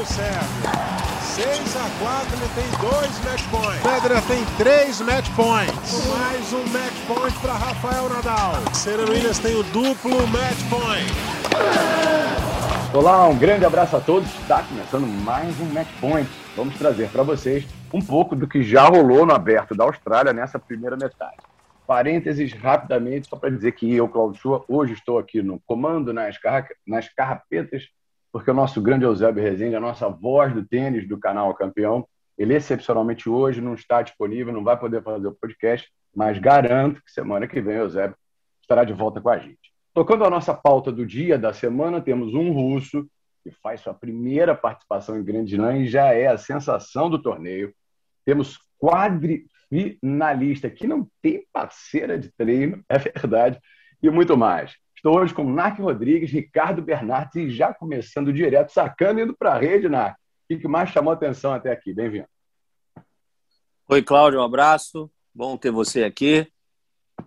[0.00, 0.40] o Sérgio.
[1.20, 3.82] 6 a 4 ele tem dois match points.
[3.82, 6.06] Pedra tem três match points.
[6.08, 8.74] Mais um match point para Rafael Nadal.
[8.74, 11.12] Serena Williams tem o duplo match point.
[12.94, 14.30] Olá, um grande abraço a todos.
[14.40, 16.30] Está começando mais um match point.
[16.56, 20.58] Vamos trazer para vocês um pouco do que já rolou no aberto da Austrália nessa
[20.58, 21.36] primeira metade.
[21.86, 26.36] Parênteses rapidamente, só para dizer que eu, Claudio Chua, hoje estou aqui no comando nas,
[26.86, 27.90] nas carrapetas
[28.32, 32.06] porque o nosso grande Eusébio Rezende, a nossa voz do tênis do canal Campeão,
[32.38, 37.12] ele excepcionalmente hoje não está disponível, não vai poder fazer o podcast, mas garanto que
[37.12, 38.16] semana que vem o Eusébio
[38.62, 39.70] estará de volta com a gente.
[39.92, 43.06] Tocando a nossa pauta do dia da semana, temos um russo
[43.42, 47.74] que faz sua primeira participação em Grande Slam e já é a sensação do torneio.
[48.24, 53.58] Temos quadrifinalista que não tem parceira de treino, é verdade,
[54.02, 54.74] e muito mais.
[55.00, 59.58] Estou hoje com Narc Rodrigues, Ricardo Bernardes e já começando direto, sacando, indo para a
[59.58, 60.14] rede, Narc.
[60.50, 61.94] O que mais chamou atenção até aqui?
[61.94, 62.26] Bem-vindo.
[63.88, 65.10] Oi, Cláudio, um abraço.
[65.34, 66.46] Bom ter você aqui.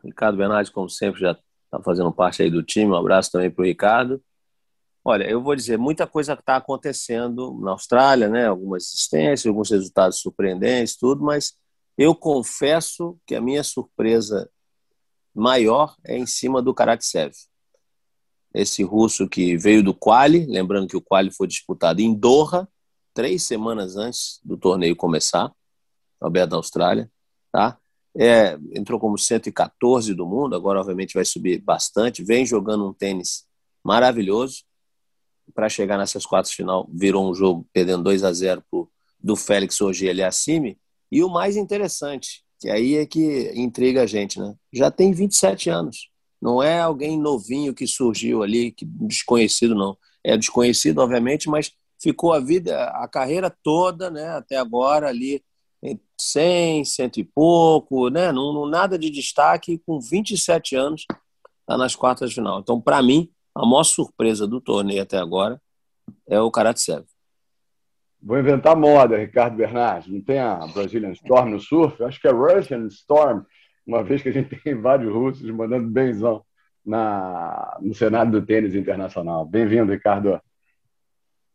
[0.04, 2.92] Ricardo Bernardes, como sempre, já está fazendo parte aí do time.
[2.92, 4.24] Um abraço também para o Ricardo.
[5.04, 8.46] Olha, eu vou dizer, muita coisa está acontecendo na Austrália, né?
[8.46, 11.58] Algumas existências, alguns resultados surpreendentes, tudo, mas
[11.98, 14.48] eu confesso que a minha surpresa
[15.34, 17.34] maior é em cima do Karatsev
[18.54, 22.68] esse russo que veio do quali, lembrando que o quali foi disputado em Doha,
[23.14, 25.52] três semanas antes do torneio começar,
[26.22, 27.12] Aberto da Austrália,
[27.52, 27.78] tá?
[28.16, 33.46] É, entrou como 114 do mundo, agora obviamente vai subir bastante, vem jogando um tênis
[33.84, 34.64] maravilhoso,
[35.54, 39.82] para chegar nessas quartas final, virou um jogo perdendo 2 a 0 pro, do Félix
[39.82, 40.76] hoje ele acima,
[41.12, 44.56] e o mais interessante, que aí é que intriga a gente, né?
[44.72, 46.10] Já tem 27 anos.
[46.44, 49.98] Não é alguém novinho que surgiu ali, que desconhecido não.
[50.22, 55.42] É desconhecido, obviamente, mas ficou a vida, a carreira toda, né, até agora ali
[55.82, 61.06] em 100, cento e pouco, né, não, não nada de destaque, com 27 anos
[61.62, 62.60] está nas quartas de final.
[62.60, 65.62] Então, para mim, a maior surpresa do torneio até agora
[66.28, 67.06] é o Karatsev.
[68.22, 70.12] Vou inventar moda, Ricardo Bernardes.
[70.12, 72.04] Não tem a Brazilian Storm no surf?
[72.04, 73.44] Acho que é Russian Storm
[73.86, 76.44] uma vez que a gente tem vários russos mandando benzão
[76.86, 79.46] na, no cenário do tênis internacional.
[79.46, 80.40] Bem-vindo, Ricardo.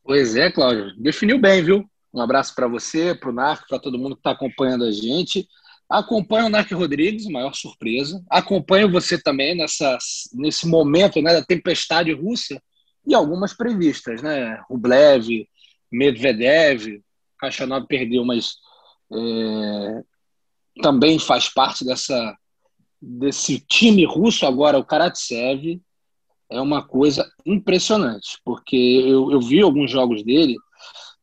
[0.02, 0.94] Pois é, Cláudio.
[0.96, 1.84] Definiu bem, viu?
[2.12, 5.46] Um abraço para você, para o Narco, para todo mundo que está acompanhando a gente.
[5.88, 8.22] Acompanho o Narco Rodrigues, maior surpresa.
[8.30, 9.96] Acompanho você também nessa,
[10.34, 12.60] nesse momento né, da tempestade russa
[13.06, 14.60] e algumas previstas, né?
[14.68, 15.46] Rublev,
[15.90, 17.02] Medvedev,
[17.38, 18.56] Kachanov perdeu, mas
[19.12, 20.02] é,
[20.82, 22.36] também faz parte dessa
[23.00, 25.80] desse time russo agora, o Karatsev,
[26.50, 30.56] é uma coisa impressionante, porque eu, eu vi alguns jogos dele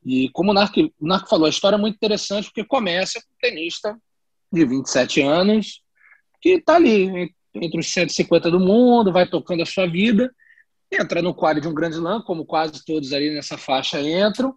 [0.06, 3.34] e como o Narco, o Narco falou, a história é muito interessante porque começa com
[3.34, 3.98] um tenista
[4.54, 5.82] de 27 anos
[6.40, 10.32] que está ali entre os 150 do mundo, vai tocando a sua vida,
[10.92, 14.56] entra no quadro de um grande slam, como quase todos ali nessa faixa entram,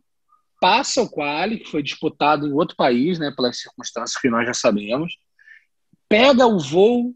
[0.61, 4.55] passa o quali, que foi disputado em outro país, né, pelas circunstâncias que nós já
[4.55, 5.17] sabemos,
[6.09, 7.15] pega o voo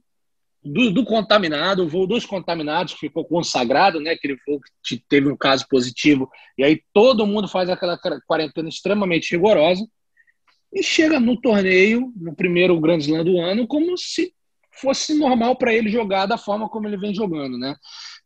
[0.64, 5.28] do, do, contaminado, o voo dos contaminados, que ficou consagrado, né, aquele voo que teve
[5.30, 9.84] um caso positivo, e aí todo mundo faz aquela quarentena extremamente rigorosa,
[10.72, 14.32] e chega no torneio, no primeiro Grand Slam do ano, como se
[14.80, 17.76] fosse normal para ele jogar da forma como ele vem jogando, né?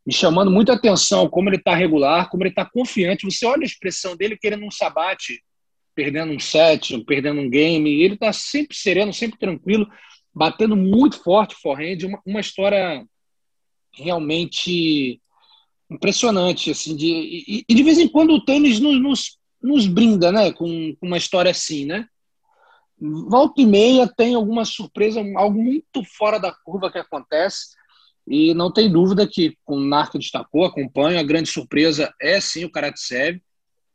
[0.06, 3.24] Me chamando muita atenção como ele está regular, como ele está confiante.
[3.24, 5.42] Você olha a expressão dele querendo um sabate,
[5.96, 7.90] perdendo um set, perdendo um game.
[8.00, 9.90] Ele está sempre sereno, sempre tranquilo,
[10.32, 12.06] batendo muito forte forehand.
[12.06, 13.04] Uma, uma história
[13.92, 15.20] realmente
[15.90, 16.70] impressionante.
[16.70, 20.52] Assim, de, e, e, de vez em quando o tênis nos, nos, nos brinda né,
[20.52, 22.06] com, com uma história assim, né?
[22.98, 27.76] Volta e meia tem alguma surpresa, algo muito fora da curva que acontece
[28.26, 32.64] e não tem dúvida que, como o Narco destacou, acompanho, a grande surpresa é sim
[32.64, 33.40] o Karatsev.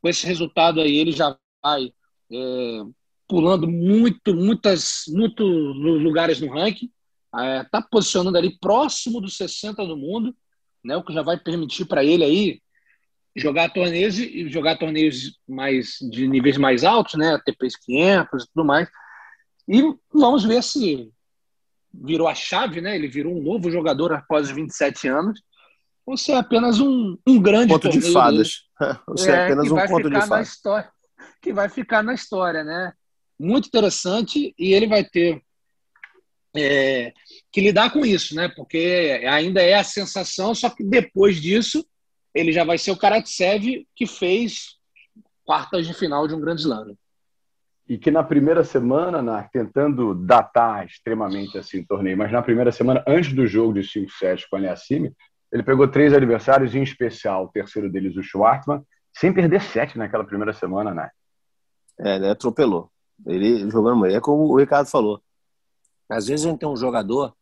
[0.00, 1.92] Com esse resultado aí, ele já vai
[2.32, 2.82] é,
[3.28, 6.90] pulando muito, muitas, muitos lugares no ranking.
[7.26, 10.34] Está é, tá posicionando ali próximo dos 60 do mundo,
[10.84, 12.60] né, o que já vai permitir para ele aí
[13.34, 18.66] jogar torneios e jogar torneios mais de níveis mais altos, né, ATPs 500 e tudo
[18.66, 18.88] mais.
[19.68, 21.10] E vamos ver se
[21.92, 22.94] virou a chave, né?
[22.94, 25.42] Ele virou um novo jogador após os 27 anos.
[26.04, 28.62] Ou se é apenas um, um grande conto de fadas.
[29.06, 30.48] Ou se é, é apenas um conto de fadas.
[30.48, 30.90] História,
[31.40, 32.92] que vai ficar na história, né?
[33.38, 35.42] Muito interessante e ele vai ter
[36.54, 37.12] é,
[37.50, 38.48] que lidar com isso, né?
[38.48, 41.84] Porque ainda é a sensação, só que depois disso
[42.34, 44.76] ele já vai ser o Karatsev que fez
[45.44, 46.96] quartas de final de um grande slam.
[47.88, 52.70] E que na primeira semana, na, tentando datar extremamente assim o torneio, mas na primeira
[52.70, 55.12] semana, antes do jogo de 5-7 com a Aliassime,
[55.52, 58.82] ele pegou três adversários, em especial o terceiro deles, o Schwartzman,
[59.14, 61.10] sem perder sete naquela primeira semana, né?
[62.00, 62.90] É, ele atropelou.
[63.26, 64.06] Ele jogando.
[64.06, 65.22] É como o Ricardo falou.
[66.08, 67.34] Às vezes a gente tem um jogador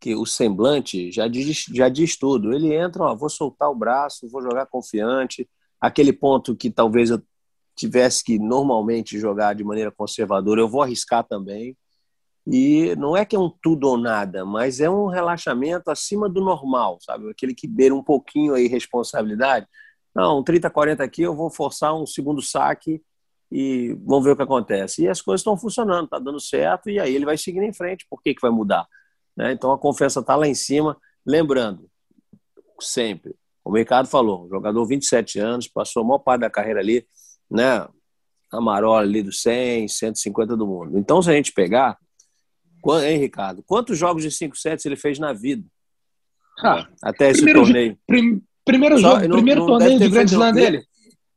[0.00, 2.52] que o semblante já diz, já diz tudo.
[2.52, 5.48] Ele entra, ó, vou soltar o braço, vou jogar confiante.
[5.80, 7.20] Aquele ponto que talvez eu
[7.76, 11.76] tivesse que normalmente jogar de maneira conservadora, eu vou arriscar também.
[12.46, 16.40] E não é que é um tudo ou nada, mas é um relaxamento acima do
[16.40, 17.28] normal, sabe?
[17.28, 19.66] Aquele que beira um pouquinho aí responsabilidade.
[20.14, 23.02] Não, 30, 40 aqui, eu vou forçar um segundo saque
[23.50, 25.02] e vamos ver o que acontece.
[25.02, 28.06] E as coisas estão funcionando, está dando certo, e aí ele vai seguindo em frente.
[28.08, 28.86] Por que, que vai mudar?
[29.36, 29.52] Né?
[29.52, 30.96] Então a confiança está lá em cima.
[31.26, 31.90] Lembrando,
[32.80, 33.34] sempre,
[33.64, 37.06] o mercado falou, jogador 27 anos, passou a maior parte da carreira ali,
[37.50, 37.86] né?
[38.52, 40.98] A marola ali do 100, 150 do mundo.
[40.98, 41.98] Então, se a gente pegar,
[43.02, 43.62] hein, Ricardo?
[43.62, 45.64] Quantos jogos de 5 sets ele fez na vida?
[46.62, 47.98] Ah, até esse primeiro, torneio.
[48.06, 50.84] Prim, primeiro jogo, não, primeiro não torneio de Grand Slam dele.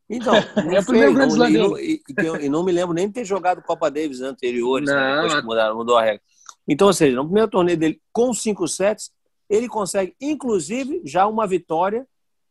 [0.08, 0.34] Então,
[0.72, 1.74] é o primeiro Grand Slam dele.
[1.78, 5.14] E, e, e, não me lembro nem de ter jogado Copa Davis anteriores, não, né,
[5.16, 6.22] depois que mudaram, mudou a regra.
[6.66, 9.10] Então, ou seja, no primeiro torneio dele, com cinco sets,
[9.48, 12.06] ele consegue, inclusive, já uma vitória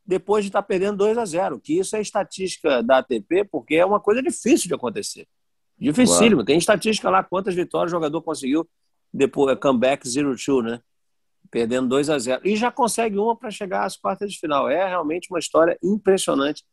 [0.10, 3.86] depois de estar perdendo 2 a 0 que isso é estatística da ATP, porque é
[3.86, 5.28] uma coisa difícil de acontecer.
[5.78, 6.38] Dificílimo.
[6.38, 6.46] Claro.
[6.46, 8.68] Tem estatística lá quantas vitórias o jogador conseguiu
[9.14, 10.82] depois, comeback 0-2, né?
[11.52, 14.68] Perdendo 2 a 0 E já consegue uma para chegar às quartas de final.
[14.68, 16.64] É realmente uma história impressionante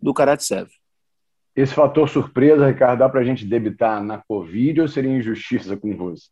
[0.00, 0.70] do Karatsev.
[1.54, 5.94] Esse fator surpresa, Ricardo, dá para a gente debitar na Covid ou seria injustiça com
[5.94, 6.30] você?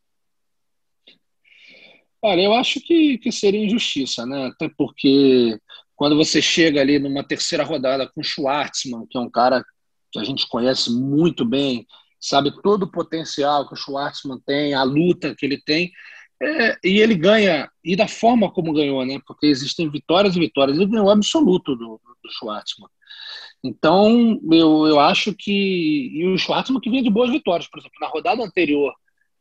[2.23, 4.47] Olha, eu acho que, que seria injustiça, né?
[4.47, 5.59] Até porque
[6.05, 9.65] quando você chega ali numa terceira rodada com Schwartzman, que é um cara
[10.13, 11.87] que a gente conhece muito bem,
[12.21, 15.91] sabe todo o potencial que o Schwartzman tem, a luta que ele tem,
[16.43, 19.19] é, e ele ganha, e da forma como ganhou, né?
[19.27, 22.91] Porque existem vitórias e vitórias, ele ganhou absoluto do, do Schwartzman.
[23.65, 26.11] Então, eu, eu acho que.
[26.13, 28.93] E o Schwartzman que vinha de boas vitórias, por exemplo, na rodada anterior,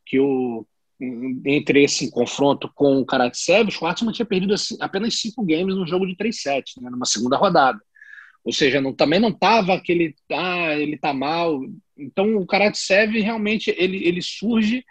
[0.05, 0.65] que o,
[0.99, 5.87] entre esse confronto com o Karatsev, o Schwartzman tinha perdido assim, apenas cinco games no
[5.87, 7.79] jogo de 3-7, né, numa segunda rodada.
[8.43, 11.61] Ou seja, não, também não estava aquele, ah, ele tá mal.
[11.97, 14.83] Então o Karatsev realmente ele, ele surge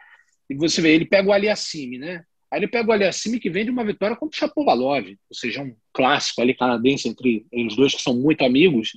[0.49, 2.25] e você vê, ele pega o Aliassime, né?
[2.51, 5.63] Aí ele pega o Aliassime que vem de uma vitória contra o Chapovalov, ou seja,
[5.63, 8.93] um clássico ali canadense entre os dois que são muito amigos.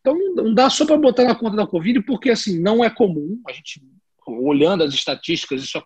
[0.00, 3.40] Então não dá só para botar na conta da Covid, porque assim, não é comum,
[3.46, 3.82] a gente
[4.26, 5.82] olhando as estatísticas, isso,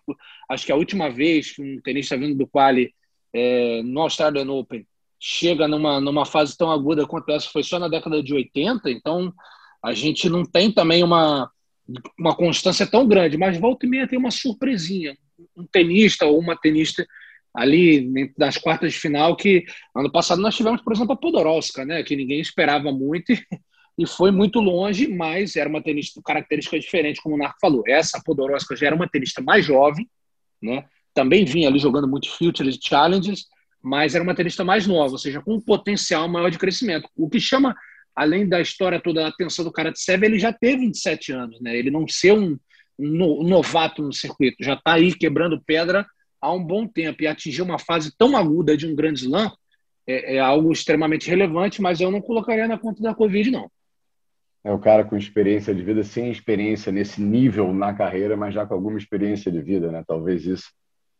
[0.49, 2.93] acho que a última vez que um tenista vindo do quali
[3.33, 4.85] é, no Australian Open
[5.19, 9.31] chega numa, numa fase tão aguda quanto essa foi só na década de 80, então
[9.83, 11.49] a gente não tem também uma,
[12.17, 15.15] uma constância tão grande, mas volta e meia tem uma surpresinha,
[15.55, 17.05] um tenista ou uma tenista
[17.53, 19.65] ali nas quartas de final que
[19.95, 23.39] ano passado nós tivemos, por exemplo, a Podoroska, né, que ninguém esperava muito e
[23.97, 27.83] e foi muito longe, mas era uma tenista com características diferentes, como o Narco falou.
[27.87, 30.09] Essa Podoroska já era uma tenista mais jovem,
[30.61, 30.85] né?
[31.13, 33.45] também vinha ali jogando muito Futures Challenges,
[33.81, 37.09] mas era uma tenista mais nova, ou seja, com um potencial maior de crescimento.
[37.15, 37.75] O que chama,
[38.15, 41.59] além da história toda, a atenção do cara de Seve, ele já teve 27 anos,
[41.61, 41.75] né?
[41.77, 42.57] ele não ser um,
[42.97, 46.05] um novato no circuito, já está aí quebrando pedra
[46.39, 49.51] há um bom tempo e atingir uma fase tão aguda de um grande slam
[50.07, 53.69] é, é algo extremamente relevante, mas eu não colocaria na conta da Covid, não.
[54.63, 58.65] É o cara com experiência de vida, sem experiência nesse nível na carreira, mas já
[58.65, 60.03] com alguma experiência de vida, né?
[60.07, 60.71] Talvez isso,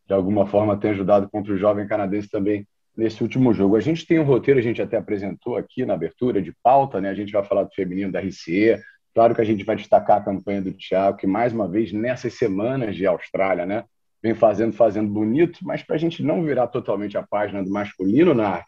[0.07, 3.75] de alguma forma, tenha ajudado contra o jovem canadense também nesse último jogo.
[3.75, 7.09] A gente tem um roteiro, a gente até apresentou aqui na abertura de pauta, né?
[7.09, 8.79] A gente vai falar do feminino da RCE.
[9.13, 12.35] Claro que a gente vai destacar a campanha do Thiago, que mais uma vez, nessas
[12.35, 13.85] semanas de Austrália, né?
[14.21, 18.35] Vem fazendo, fazendo bonito, mas para a gente não virar totalmente a página do masculino
[18.35, 18.63] na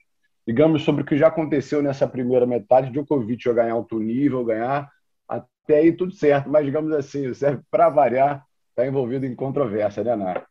[0.45, 2.91] digamos, sobre o que já aconteceu nessa primeira metade.
[2.91, 4.89] Djokovic vai ganhar alto nível, ganhar
[5.27, 10.15] até aí tudo certo, mas digamos assim, serve para variar, está envolvido em controvérsia, né,
[10.15, 10.45] Nar?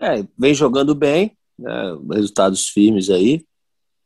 [0.00, 3.44] É, vem jogando bem, né, resultados firmes aí,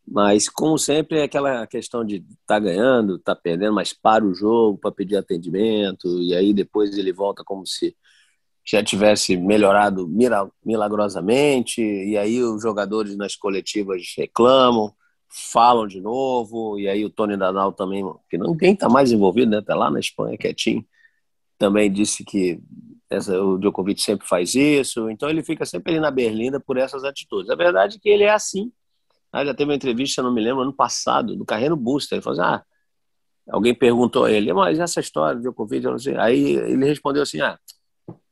[0.06, 4.78] mas como sempre é aquela questão de tá ganhando, tá perdendo, mas para o jogo
[4.78, 7.96] para pedir atendimento e aí depois ele volta como se
[8.64, 10.08] já tivesse melhorado
[10.64, 14.92] milagrosamente, e aí os jogadores nas coletivas reclamam,
[15.28, 19.58] falam de novo, e aí o Tony Danal também, que ninguém está mais envolvido, né?
[19.58, 20.84] Está lá na Espanha quietinho,
[21.58, 22.60] também disse que
[23.10, 27.04] essa, o Djokovic sempre faz isso, então ele fica sempre ali na berlinda por essas
[27.04, 27.50] atitudes.
[27.50, 28.72] A verdade é que ele é assim.
[29.32, 32.40] Ah, já teve uma entrevista, não me lembro, ano passado, do Carreiro Buster, ele falou
[32.40, 32.64] assim, ah,
[33.50, 36.16] alguém perguntou a ele, mas essa história de Djokovic, eu não sei.
[36.16, 37.58] Aí ele respondeu assim, ah,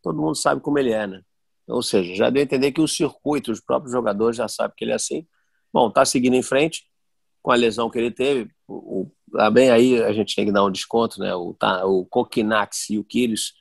[0.03, 1.23] todo mundo sabe como ele é, né?
[1.69, 4.85] Ou seja, já deu a entender que o circuito, os próprios jogadores já sabem que
[4.85, 5.27] ele é assim.
[5.73, 6.85] Bom, tá seguindo em frente
[7.43, 8.51] com a lesão que ele teve.
[8.67, 11.35] O, o, bem aí a gente tem que dar um desconto, né?
[11.35, 13.55] O, tá, o Kokinax e o Kyrgios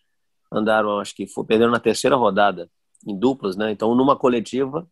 [0.51, 2.69] andaram, acho que foi, perderam na terceira rodada
[3.07, 3.71] em duplas, né?
[3.71, 4.87] Então, numa coletiva,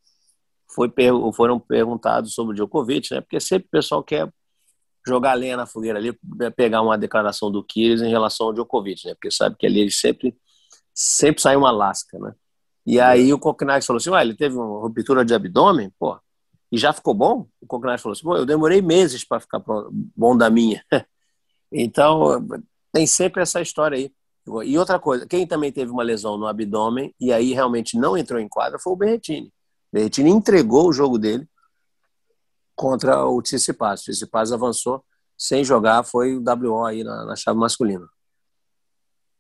[0.74, 0.92] foi,
[1.34, 3.22] foram perguntados sobre o Djokovic, né?
[3.22, 4.32] Porque sempre o pessoal quer
[5.06, 6.18] jogar lenha na fogueira ali,
[6.56, 9.14] pegar uma declaração do Kyrgios em relação ao Djokovic, né?
[9.14, 10.36] Porque sabe que ali ele sempre
[10.98, 12.34] sempre sai uma lasca, né?
[12.84, 16.18] E aí o Kokinax falou assim, ué, ele teve uma ruptura de abdômen, pô,
[16.72, 17.48] e já ficou bom?
[17.62, 19.62] O Kokinax falou assim, pô, eu demorei meses para ficar
[20.16, 20.84] bom da minha.
[21.72, 22.48] então,
[22.92, 24.12] tem sempre essa história aí.
[24.66, 28.40] E outra coisa, quem também teve uma lesão no abdômen e aí realmente não entrou
[28.40, 29.48] em quadra foi o Berretini.
[29.48, 29.52] O
[29.94, 31.48] Berretini entregou o jogo dele
[32.76, 34.02] contra o Tsitsipas.
[34.02, 35.04] O Tsitsipas avançou
[35.38, 38.08] sem jogar, foi o WO aí na, na chave masculina.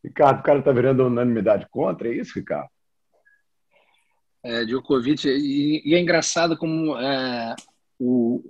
[0.04, 2.70] Ricardo, o cara tá virando unanimidade contra, é isso, Ricardo?
[4.44, 7.56] É, Djokovic, e, e é engraçado como é,
[8.00, 8.42] o,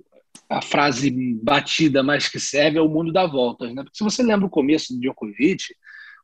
[0.49, 1.09] a frase
[1.41, 3.83] batida mais que serve é o mundo dá voltas, né?
[3.83, 5.73] Porque se você lembra o começo do Djokovic,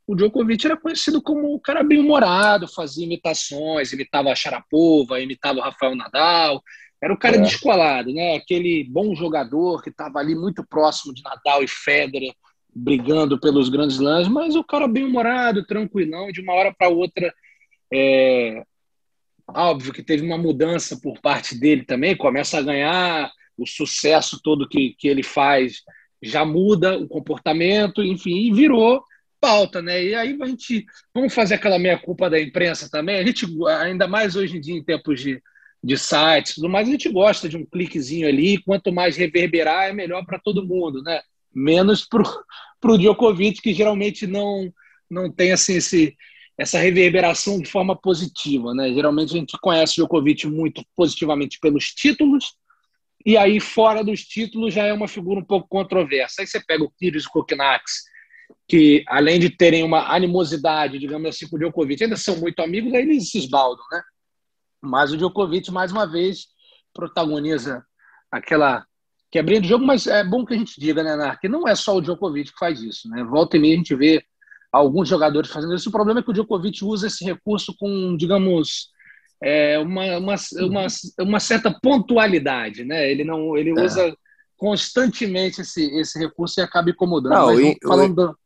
[0.05, 5.61] o Djokovic era conhecido como um cara bem-humorado, fazia imitações, imitava a Sharapova, imitava o
[5.61, 6.61] Rafael Nadal,
[7.01, 7.41] era o cara é.
[7.41, 8.35] descolado, né?
[8.35, 12.33] Aquele bom jogador que estava ali muito próximo de Nadal e Federer,
[12.75, 17.33] brigando pelos grandes lãs, mas o cara bem-humorado, tranquilão, de uma hora para outra,
[17.93, 18.63] é...
[19.47, 24.67] óbvio que teve uma mudança por parte dele também, começa a ganhar, o sucesso todo
[24.67, 25.83] que, que ele faz
[26.21, 29.03] já muda o comportamento, enfim, e virou
[29.39, 30.01] pauta, né?
[30.01, 33.17] E aí a gente vamos fazer aquela meia culpa da imprensa também.
[33.17, 33.45] A gente
[33.81, 35.41] ainda mais hoje em dia em tempos de,
[35.83, 38.57] de sites, tudo mais, a gente gosta de um cliquezinho ali.
[38.63, 41.21] Quanto mais reverberar, é melhor para todo mundo, né?
[41.53, 44.71] Menos para o Djokovic, que geralmente não
[45.09, 46.15] não tem assim esse
[46.57, 48.93] essa reverberação de forma positiva, né?
[48.93, 52.53] Geralmente a gente conhece o Djokovic muito positivamente pelos títulos,
[53.25, 56.41] e aí fora dos títulos já é uma figura um pouco controversa.
[56.41, 58.03] Aí você pega o Kyrgios Kokinax,
[58.67, 62.93] que além de terem uma animosidade, digamos assim, com o Djokovic, ainda são muito amigos,
[62.93, 64.01] aí eles se esbaldam, né?
[64.81, 66.47] Mas o Djokovic, mais uma vez,
[66.93, 67.83] protagoniza
[68.31, 68.85] aquela
[69.33, 71.73] quebrinha de jogo, mas é bom que a gente diga, né, Nar, que não é
[71.73, 73.23] só o Djokovic que faz isso, né?
[73.23, 74.23] Volta e meia a gente vê
[74.71, 75.89] alguns jogadores fazendo isso.
[75.89, 78.89] O problema é que o Djokovic usa esse recurso com, digamos,
[79.41, 80.87] é, uma, uma, uma,
[81.19, 83.09] uma, certa pontualidade, né?
[83.09, 83.83] Ele não, ele é.
[83.83, 84.15] usa
[84.55, 87.33] constantemente esse, esse recurso e acaba incomodando.
[87.33, 88.37] Não, falando do...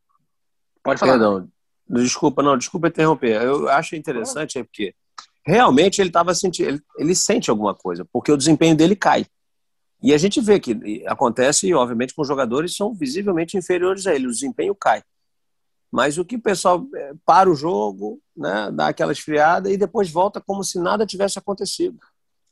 [0.82, 1.12] Pode falar.
[1.12, 1.48] Perdão,
[1.86, 3.42] desculpa, não, desculpa interromper.
[3.42, 4.94] Eu acho interessante é porque
[5.46, 9.26] realmente ele estava sentindo, ele, ele sente alguma coisa, porque o desempenho dele cai.
[10.02, 14.26] E a gente vê que acontece, obviamente, com jogadores que são visivelmente inferiores a ele,
[14.26, 15.02] o desempenho cai.
[15.90, 20.10] Mas o que o pessoal é, para o jogo, né, dá aquela esfriada e depois
[20.10, 21.98] volta como se nada tivesse acontecido.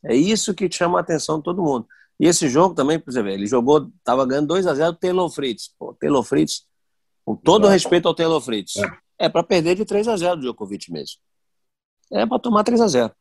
[0.02, 1.86] É isso que chama a atenção de todo mundo.
[2.18, 5.30] E esse jogo também, por exemplo, ele jogou, estava ganhando 2 a 0 o Taylor
[5.30, 5.68] Fritz.
[5.78, 6.66] Pô, Taylor Fritz,
[7.24, 10.42] com todo respeito ao Taylor Fritz, é, é para perder de 3 a 0 do
[10.42, 11.18] Djokovic mesmo.
[12.10, 13.14] É para tomar 3 a 0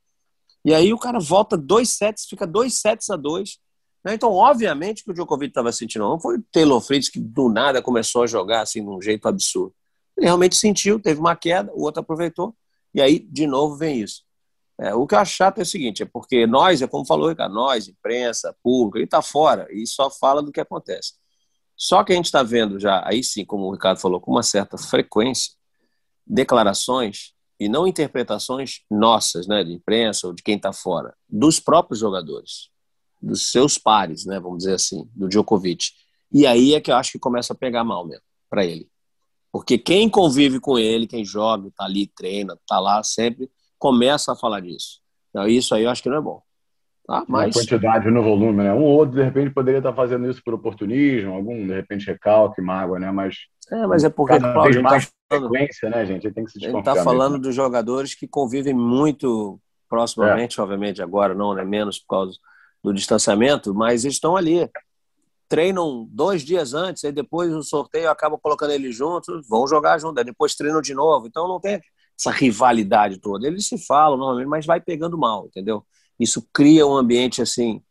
[0.64, 3.60] E aí o cara volta dois sets, fica dois sets a dois.
[4.06, 4.14] Né?
[4.14, 7.82] Então, obviamente que o Djokovic estava sentindo, não foi o Taylor Fritz que do nada
[7.82, 9.74] começou a jogar assim de um jeito absurdo.
[10.16, 12.56] Ele realmente sentiu, teve uma queda, o outro aproveitou,
[12.94, 14.24] e aí de novo vem isso.
[14.80, 17.30] É, o que eu acho chato é o seguinte, é porque nós, é como falou
[17.30, 21.14] Ricardo, nós, imprensa, público, ele está fora e só fala do que acontece.
[21.76, 24.44] Só que a gente está vendo já, aí sim, como o Ricardo falou, com uma
[24.44, 25.54] certa frequência,
[26.28, 32.00] declarações e não interpretações nossas, né, de imprensa ou de quem está fora, dos próprios
[32.00, 32.70] jogadores,
[33.22, 35.92] dos seus pares, né, vamos dizer assim, do Djokovic.
[36.32, 38.88] E aí é que eu acho que começa a pegar mal mesmo, para ele.
[39.52, 44.36] Porque quem convive com ele, quem joga, está ali, treina, está lá sempre, começa a
[44.36, 45.00] falar disso.
[45.30, 46.42] Então, isso aí eu acho que não é bom.
[47.08, 47.24] Tá?
[47.28, 47.56] Mas...
[47.56, 48.74] Na quantidade no volume, né?
[48.74, 52.62] Um ou outro, de repente, poderia estar fazendo isso por oportunismo, algum, de repente, recalque,
[52.62, 53.12] mágoa, né?
[53.12, 53.38] Mas.
[53.72, 56.32] É, mas é porque cada vez mais tá frequência, né, gente?
[56.32, 57.44] Tem que se Ele está falando mesmo.
[57.44, 60.64] dos jogadores que convivem muito proximamente, é.
[60.64, 61.64] obviamente, agora não, né?
[61.64, 62.38] Menos por causa
[62.86, 64.70] do distanciamento, mas estão ali.
[65.48, 70.18] Treinam dois dias antes, aí depois o sorteio acaba colocando eles juntos, vão jogar juntos,
[70.18, 71.28] aí depois treinam de novo.
[71.28, 71.80] Então não tem
[72.18, 73.46] essa rivalidade toda.
[73.46, 75.86] Eles se falam normalmente, mas vai pegando mal, entendeu?
[76.20, 77.82] Isso cria um ambiente assim,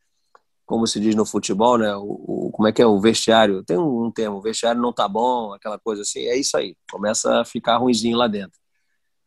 [0.66, 1.94] como se diz no futebol, né?
[1.94, 3.62] O, o como é que é o vestiário?
[3.62, 6.20] Tem um, um termo, o vestiário não tá bom, aquela coisa assim.
[6.26, 6.76] É isso aí.
[6.90, 8.58] Começa a ficar ruimzinho lá dentro.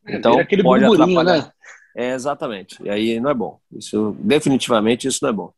[0.05, 1.24] É, então é, aquele pode atrapalhar.
[1.24, 1.51] Né?
[1.97, 2.77] É, exatamente.
[2.83, 3.59] E aí não é bom.
[3.75, 5.51] Isso definitivamente isso não é bom.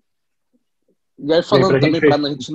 [1.17, 2.49] E aí falando também para a gente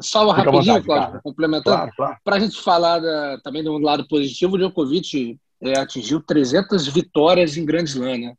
[0.00, 1.76] Só uma rapidinho, Cláudio, complementando.
[1.76, 2.16] Claro, claro.
[2.24, 7.56] Para a gente falar da, também do lado positivo, o Djokovic é, atingiu 300 vitórias
[7.56, 8.34] em Grand Slam, né?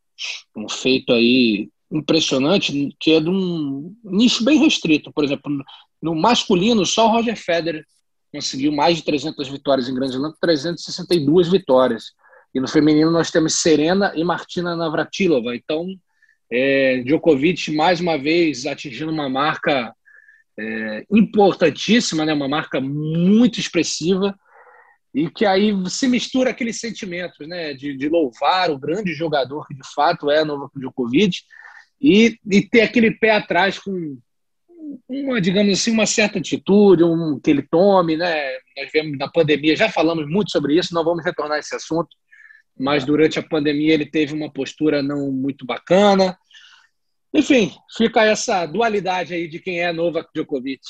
[0.57, 5.10] Um feito aí impressionante, que é de um nicho bem restrito.
[5.13, 5.50] Por exemplo,
[6.01, 7.86] no masculino, só o Roger Federer
[8.33, 12.12] conseguiu mais de 300 vitórias em Grand Slam, 362 vitórias.
[12.53, 15.55] E no feminino nós temos Serena e Martina Navratilova.
[15.55, 15.88] Então,
[16.51, 19.93] é, Djokovic mais uma vez atingindo uma marca
[20.60, 22.34] é, importantíssima, né?
[22.34, 24.36] uma marca muito expressiva
[25.13, 27.74] e que aí se mistura aqueles sentimentos né?
[27.74, 31.39] de, de louvar o grande jogador que de fato é Novak Djokovic
[32.01, 34.17] e, e ter aquele pé atrás com
[35.08, 38.51] uma, digamos assim, uma certa atitude, um, que ele tome, né?
[38.75, 42.10] Nós vemos na pandemia, já falamos muito sobre isso, não vamos retornar a esse assunto,
[42.82, 46.36] mas durante a pandemia ele teve uma postura não muito bacana.
[47.34, 50.82] Enfim, fica essa dualidade aí de quem é Novak Djokovic.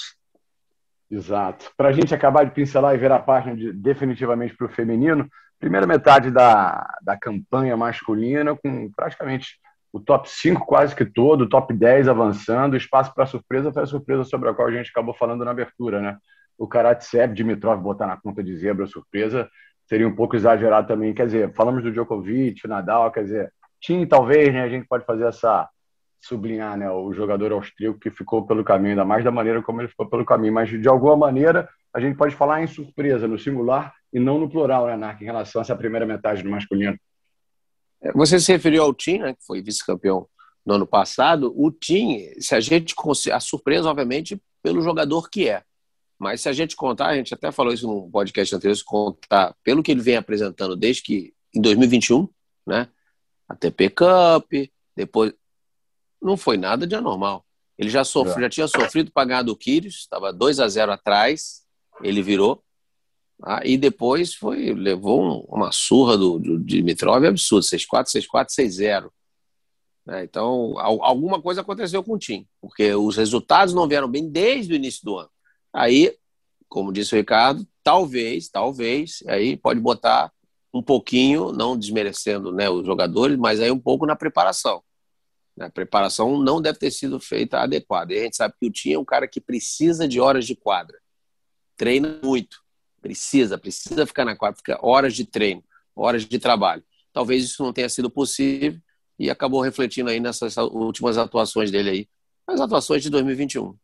[1.09, 1.69] Exato.
[1.75, 5.29] Para a gente acabar de pincelar e ver a página de, definitivamente para o feminino,
[5.59, 9.59] primeira metade da, da campanha masculina, com praticamente
[9.91, 13.85] o top 5 quase que todo, o top 10 avançando, espaço para surpresa foi a
[13.85, 16.17] surpresa sobre a qual a gente acabou falando na abertura, né?
[16.57, 19.49] O Karatsev, Dimitrov botar na conta de zebra surpresa
[19.91, 21.13] seria um pouco exagerado também.
[21.13, 25.25] Quer dizer, falamos do Djokovic, Nadal, quer dizer, Tim talvez, né, a gente pode fazer
[25.25, 25.67] essa
[26.21, 29.89] sublinhar, né, o jogador austríaco que ficou pelo caminho, ainda mais da maneira como ele
[29.89, 33.93] ficou pelo caminho, mas de alguma maneira a gente pode falar em surpresa no singular
[34.13, 36.97] e não no plural, né, Narc, em relação a essa primeira metade do masculino.
[38.01, 40.25] É, você se referiu ao Tim, né, que foi vice-campeão
[40.65, 41.53] no ano passado.
[41.53, 42.95] O Tim, se a gente
[43.29, 45.63] a surpresa, obviamente, pelo jogador que é.
[46.21, 49.55] Mas se a gente contar, a gente até falou isso no podcast anterior, se contar
[49.63, 52.29] pelo que ele vem apresentando desde que em 2021,
[52.63, 52.87] né?
[53.49, 55.33] A TP Cup, depois
[56.21, 57.43] não foi nada de anormal.
[57.75, 58.41] Ele já sofreu, é.
[58.41, 61.63] já tinha sofrido pagar do Kyrgios, estava 2 a 0 atrás,
[62.03, 62.63] ele virou
[63.41, 69.09] ah, e depois foi levou uma surra do, do Dimitrov absurdo, 6-4, 6-4, 6-0.
[70.05, 70.23] Né?
[70.23, 74.75] Então, alguma coisa aconteceu com o time, porque os resultados não vieram bem desde o
[74.75, 75.31] início do ano.
[75.73, 76.15] Aí,
[76.67, 80.31] como disse o Ricardo, talvez, talvez, aí pode botar
[80.73, 84.81] um pouquinho, não desmerecendo né, os jogadores, mas aí um pouco na preparação.
[85.59, 88.13] A preparação não deve ter sido feita adequada.
[88.13, 90.55] E a gente sabe que o Tim é um cara que precisa de horas de
[90.55, 90.97] quadra.
[91.75, 92.61] Treina muito.
[93.01, 95.63] Precisa, precisa ficar na quadra, fica horas de treino,
[95.95, 96.83] horas de trabalho.
[97.11, 98.79] Talvez isso não tenha sido possível
[99.19, 102.09] e acabou refletindo aí nessas últimas atuações dele aí,
[102.47, 103.75] as atuações de 2021.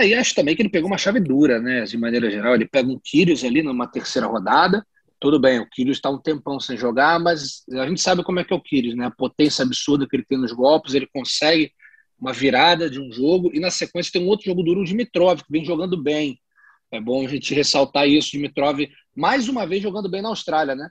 [0.00, 1.84] É, e acho também que ele pegou uma chave dura, né?
[1.84, 4.82] De maneira geral, ele pega um Kyrgios ali numa terceira rodada.
[5.20, 8.44] Tudo bem, o Kyrgios está um tempão sem jogar, mas a gente sabe como é
[8.44, 9.04] que é o Kyrgios, né?
[9.04, 11.70] A potência absurda que ele tem nos golpes, ele consegue
[12.18, 15.42] uma virada de um jogo e na sequência tem um outro jogo duro, o Dimitrov,
[15.42, 16.40] que vem jogando bem.
[16.90, 18.30] É bom a gente ressaltar isso.
[18.30, 18.80] Dimitrov,
[19.14, 20.88] mais uma vez, jogando bem na Austrália, né?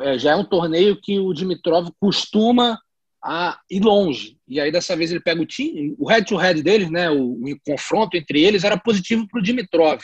[0.00, 2.78] É, já é um torneio que o Dimitrov costuma
[3.22, 4.37] a ir longe.
[4.48, 5.94] E aí, dessa vez, ele pega o time.
[5.98, 7.10] O head-to-head deles, né?
[7.10, 10.00] O, o, confronto entre eles era positivo para o Dimitrov.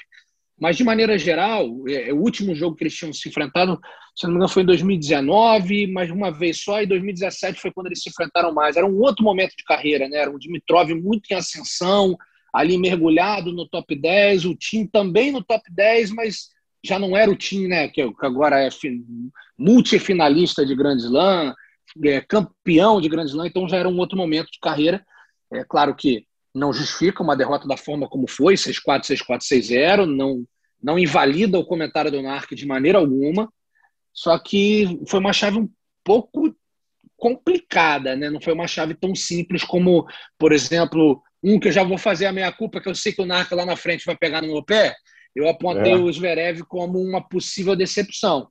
[0.60, 3.80] Mas, de maneira geral, é, é, o último jogo que eles tinham se enfrentado,
[4.14, 7.86] se não me engano, foi em 2019, mas uma vez só, e 2017 foi quando
[7.86, 8.76] eles se enfrentaram mais.
[8.76, 10.18] Era um outro momento de carreira, né?
[10.18, 12.16] Era um Dimitrov muito em ascensão,
[12.52, 16.54] ali mergulhado no top 10, o time também no top 10, mas
[16.84, 18.68] já não era o time né, que agora é
[19.58, 21.54] multifinalista de Grand Slam,
[22.02, 25.04] é campeão de Grand Slam, então já era um outro momento de carreira.
[25.52, 30.44] É claro que não justifica uma derrota da forma como foi, 6-4, 6-4, 6-0, não,
[30.82, 33.52] não invalida o comentário do Narc de maneira alguma,
[34.12, 35.68] só que foi uma chave um
[36.04, 36.54] pouco
[37.16, 38.30] complicada, né?
[38.30, 40.06] não foi uma chave tão simples como,
[40.38, 43.22] por exemplo, um que eu já vou fazer a minha culpa, que eu sei que
[43.22, 44.94] o Narca lá na frente vai pegar no meu pé,
[45.34, 45.96] eu apontei é.
[45.96, 48.48] o Zverev como uma possível decepção.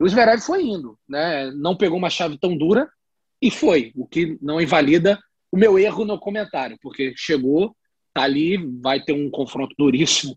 [0.00, 1.50] E o Zverev foi indo, né?
[1.52, 2.88] não pegou uma chave tão dura
[3.40, 5.18] e foi, o que não invalida
[5.50, 7.74] o meu erro no comentário, porque chegou,
[8.12, 10.36] tá ali, vai ter um confronto duríssimo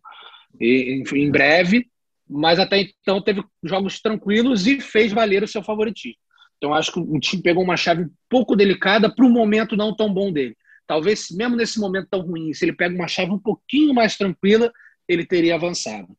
[0.60, 1.88] em, em breve,
[2.30, 6.18] mas até então teve jogos tranquilos e fez valer o seu favoritismo.
[6.58, 9.96] Então acho que o time pegou uma chave um pouco delicada para o momento não
[9.96, 10.56] tão bom dele
[10.92, 14.70] talvez mesmo nesse momento tão ruim, se ele pega uma chave um pouquinho mais tranquila,
[15.08, 16.18] ele teria avançado.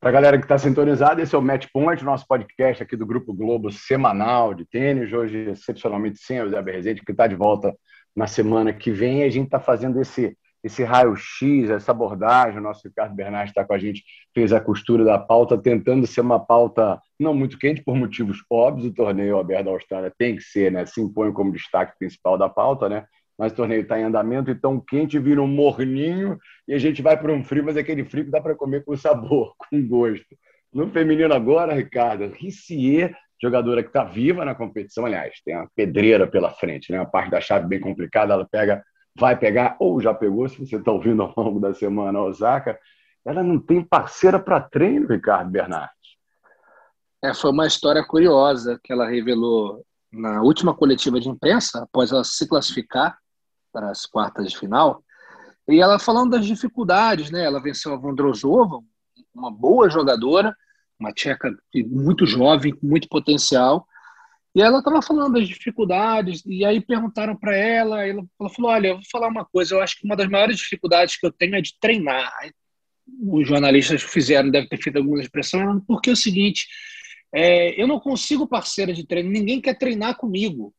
[0.00, 3.04] Para a galera que está sintonizada, esse é o Match Point, nosso podcast aqui do
[3.04, 5.12] Grupo Globo semanal de tênis.
[5.12, 7.74] Hoje, excepcionalmente, sem o Zé Berrezete, que está de volta
[8.14, 9.24] na semana que vem.
[9.24, 12.60] A gente está fazendo esse, esse raio-x, essa abordagem.
[12.60, 16.20] O nosso Ricardo Bernardes está com a gente, fez a costura da pauta, tentando ser
[16.20, 18.86] uma pauta não muito quente, por motivos óbvios.
[18.86, 20.86] O torneio aberto da Austrália tem que ser, né?
[20.86, 23.04] Se impõe como destaque principal da pauta, né?
[23.38, 27.16] Mas o torneio está em andamento, então quente vira um morninho e a gente vai
[27.16, 30.36] para um frio, mas aquele frio que dá para comer com sabor, com gosto.
[30.72, 36.26] No feminino agora, Ricardo, Rissier, jogadora que está viva na competição, aliás, tem uma pedreira
[36.26, 36.98] pela frente, né?
[36.98, 38.82] A parte da chave bem complicada, ela pega,
[39.16, 42.76] vai pegar, ou já pegou, se você está ouvindo ao longo da semana, Osaka,
[43.24, 45.96] ela não tem parceira para treino, Ricardo Bernardes.
[47.22, 52.24] É, foi uma história curiosa que ela revelou na última coletiva de imprensa, após ela
[52.24, 53.16] se classificar
[53.72, 55.02] para as quartas de final,
[55.68, 57.44] e ela falando das dificuldades, né?
[57.44, 58.80] Ela venceu a Vondrosova,
[59.34, 60.56] uma boa jogadora,
[60.98, 61.54] uma tcheca
[61.86, 63.86] muito jovem, com muito potencial,
[64.54, 68.24] e ela estava falando das dificuldades, e aí perguntaram para ela, ela,
[68.56, 71.26] falou: Olha, eu vou falar uma coisa, eu acho que uma das maiores dificuldades que
[71.26, 72.32] eu tenho é de treinar.
[73.20, 76.66] Os jornalistas fizeram, deve ter feito algumas expressões, porque é o seguinte:
[77.32, 80.74] é, eu não consigo parceira de treino, ninguém quer treinar comigo.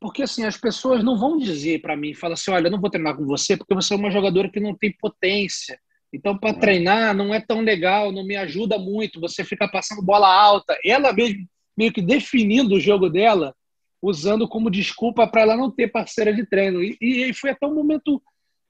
[0.00, 2.90] Porque assim, as pessoas não vão dizer para mim, fala assim, olha, eu não vou
[2.90, 5.78] treinar com você porque você é uma jogadora que não tem potência.
[6.12, 10.28] Então, para treinar não é tão legal, não me ajuda muito, você fica passando bola
[10.28, 10.78] alta.
[10.84, 13.54] Ela mesmo meio que definindo o jogo dela,
[14.00, 16.82] usando como desculpa para ela não ter parceira de treino.
[16.82, 18.22] E, e foi até um momento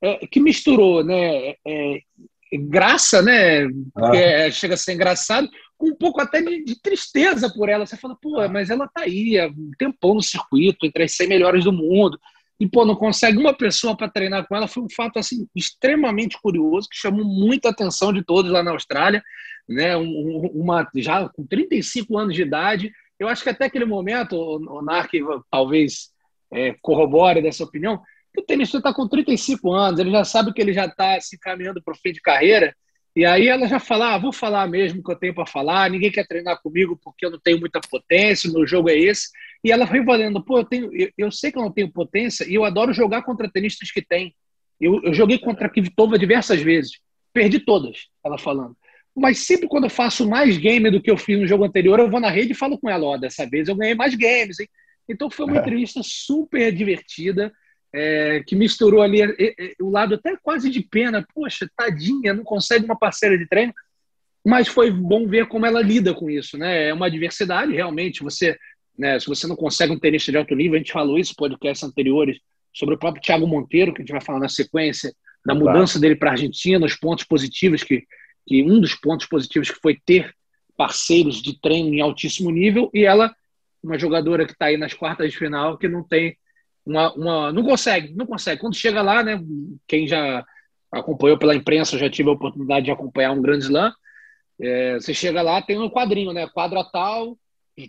[0.02, 1.54] é, que misturou, né?
[1.66, 2.00] É,
[2.52, 3.66] graça, né?
[3.96, 4.16] Ah.
[4.16, 7.86] É, chega a ser engraçado, com um pouco até de, de, tristeza por ela.
[7.86, 11.28] Você fala, pô, mas ela tá aí há um tempão no circuito, entre as 100
[11.28, 12.18] melhores do mundo,
[12.58, 14.66] e pô, não consegue uma pessoa para treinar com ela.
[14.66, 19.22] Foi um fato assim extremamente curioso que chamou muita atenção de todos lá na Austrália,
[19.68, 19.96] né?
[19.96, 22.92] Um, uma já com 35 anos de idade.
[23.18, 25.10] Eu acho que até aquele momento, o, o Narc
[25.50, 26.10] talvez
[26.52, 28.00] é, corrobore dessa opinião,
[28.32, 31.38] que o tenista está com 35 anos, ele já sabe que ele já está se
[31.38, 32.74] caminhando para o fim de carreira
[33.16, 35.88] e aí ela já fala, ah, vou falar mesmo o que eu tenho para falar,
[35.88, 39.30] ninguém quer treinar comigo porque eu não tenho muita potência, meu jogo é esse.
[39.64, 42.44] E ela foi valendo, pô, eu, tenho, eu, eu sei que eu não tenho potência
[42.46, 44.34] e eu adoro jogar contra tenistas que têm.
[44.78, 47.00] Eu, eu joguei contra a Kvitova diversas vezes,
[47.32, 48.76] perdi todas, ela falando.
[49.16, 52.10] Mas sempre quando eu faço mais game do que eu fiz no jogo anterior, eu
[52.10, 54.68] vou na rede e falo com ela, ó, dessa vez eu ganhei mais games, hein?
[55.08, 55.60] Então foi uma é.
[55.60, 57.50] entrevista super divertida
[57.96, 61.26] é, que misturou ali é, é, o lado até quase de pena.
[61.34, 63.72] Poxa, tadinha, não consegue uma parceira de treino.
[64.44, 66.88] Mas foi bom ver como ela lida com isso, né?
[66.88, 68.22] É uma diversidade, realmente.
[68.22, 68.56] Você,
[68.98, 71.36] né, se você não consegue um tenista de alto nível, a gente falou isso em
[71.36, 72.38] podcasts anteriores
[72.72, 75.12] sobre o próprio Thiago Monteiro, que a gente vai falar na sequência,
[75.44, 76.00] da mudança claro.
[76.00, 78.04] dele para a Argentina, os pontos positivos que,
[78.46, 80.34] que um dos pontos positivos que foi ter
[80.76, 83.34] parceiros de treino em altíssimo nível e ela
[83.82, 86.36] uma jogadora que está aí nas quartas de final que não tem
[86.86, 88.60] uma, uma, não consegue, não consegue.
[88.60, 89.42] Quando chega lá, né,
[89.86, 90.44] quem já
[90.90, 93.92] acompanhou pela imprensa, já tive a oportunidade de acompanhar um grande slam,
[94.60, 97.36] é, você chega lá, tem um quadrinho, né, quadra tal,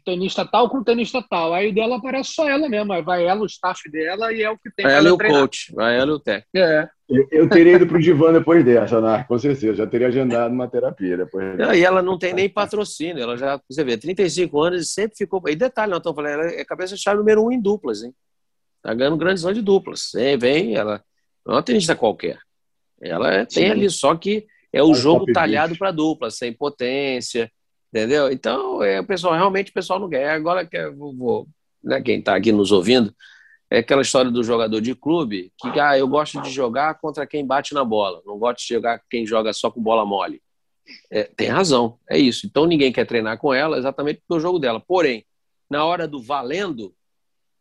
[0.04, 1.54] tenista tal com tenista tal.
[1.54, 4.58] Aí dela aparece só ela mesmo, aí vai ela, o staff dela e é o
[4.58, 4.86] que tem.
[4.86, 6.58] Vai ela e o coach, vai ela e o técnico.
[6.58, 6.90] É.
[7.08, 9.24] Eu, eu teria ido para o divã depois dessa, né?
[9.26, 9.76] com certeza.
[9.76, 11.56] Já teria agendado uma terapia depois.
[11.56, 11.74] Dessa.
[11.74, 13.24] E ela não tem nem patrocínio.
[13.24, 15.42] Ela já, você vê, 35 anos e sempre ficou.
[15.48, 18.14] E detalhe, não estou falando, ela é cabeça-chave número um em duplas, hein?
[18.88, 20.12] Está ganhando grandes de duplas.
[20.14, 21.04] Vem, vem, ela
[21.46, 22.40] não é uma tenista qualquer.
[23.02, 27.52] Ela é, tem ali, só que é o jogo talhado para dupla, sem potência,
[27.94, 28.32] entendeu?
[28.32, 30.30] Então, é, o pessoal, realmente o pessoal não quer.
[30.30, 31.48] Agora, que vou, vou
[31.84, 33.14] né, quem está aqui nos ouvindo,
[33.70, 37.46] é aquela história do jogador de clube que ah, eu gosto de jogar contra quem
[37.46, 40.42] bate na bola, não gosto de jogar quem joga só com bola mole.
[41.12, 42.48] É, tem razão, é isso.
[42.48, 44.80] Então ninguém quer treinar com ela exatamente pelo jogo dela.
[44.80, 45.26] Porém,
[45.70, 46.96] na hora do valendo,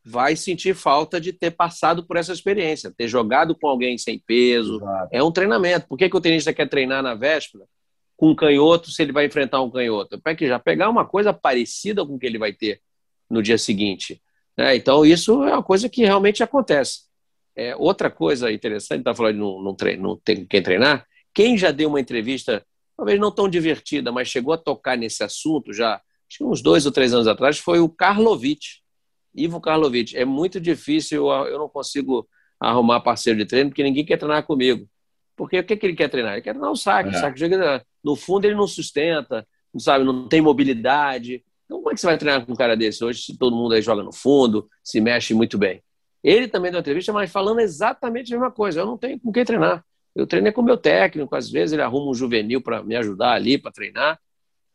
[0.08, 4.76] vai sentir falta de ter passado por essa experiência, ter jogado com alguém sem peso.
[4.76, 5.08] Exato.
[5.10, 5.88] É um treinamento.
[5.88, 7.64] Por que, que o tenista quer treinar na véspera
[8.16, 10.20] com um canhoto se ele vai enfrentar um canhoto?
[10.20, 12.80] Para que já pegar uma coisa parecida com o que ele vai ter
[13.28, 14.22] no dia seguinte.
[14.56, 14.76] Né?
[14.76, 17.00] Então, isso é uma coisa que realmente acontece.
[17.56, 21.58] É, outra coisa interessante, está falando de não, não, treino, não tem quem treinar, quem
[21.58, 22.64] já deu uma entrevista,
[22.96, 26.86] talvez não tão divertida, mas chegou a tocar nesse assunto já, acho que uns dois
[26.86, 28.85] ou três anos atrás, foi o Karlovic
[29.36, 32.26] Ivo Karlovic, é muito difícil, eu não consigo
[32.58, 34.88] arrumar parceiro de treino porque ninguém quer treinar comigo.
[35.36, 36.32] Porque o que, que ele quer treinar?
[36.32, 37.14] Ele quer treinar o saque.
[37.14, 37.18] É.
[37.18, 37.40] O saque
[38.02, 41.44] no fundo ele não sustenta, não sabe, não tem mobilidade.
[41.66, 43.74] Então como é que você vai treinar com um cara desse hoje se todo mundo
[43.74, 45.82] aí joga no fundo, se mexe muito bem?
[46.24, 48.80] Ele também deu uma entrevista, mas falando exatamente a mesma coisa.
[48.80, 49.84] Eu não tenho com quem treinar.
[50.14, 53.32] Eu treinei com o meu técnico, às vezes ele arruma um juvenil para me ajudar
[53.32, 54.18] ali, para treinar.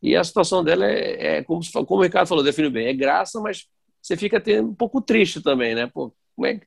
[0.00, 3.40] E a situação dela é, é como, como o Ricardo falou, definiu bem, é graça,
[3.40, 3.66] mas
[4.02, 5.86] você fica até um pouco triste também, né?
[5.86, 6.12] Pô,
[6.44, 6.60] é...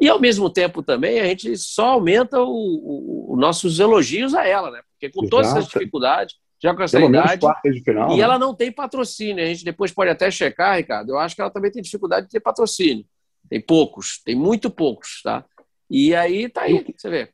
[0.00, 4.80] E ao mesmo tempo também a gente só aumenta os nossos elogios a ela, né?
[4.92, 5.30] Porque com Exato.
[5.30, 7.40] todas essas dificuldades, já com essa Pelo idade.
[7.84, 8.22] Final, e né?
[8.22, 9.42] ela não tem patrocínio.
[9.42, 11.10] A gente depois pode até checar, Ricardo.
[11.10, 13.04] Eu acho que ela também tem dificuldade de ter patrocínio.
[13.48, 15.44] Tem poucos, tem muito poucos, tá?
[15.90, 17.30] E aí tá aí, você vê.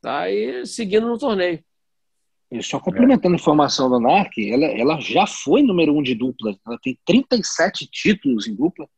[0.00, 1.64] Tá aí seguindo no torneio.
[2.50, 6.56] E só complementando a informação da NARC, ela, ela já foi número um de dupla.
[6.66, 8.88] Ela tem 37 títulos em dupla.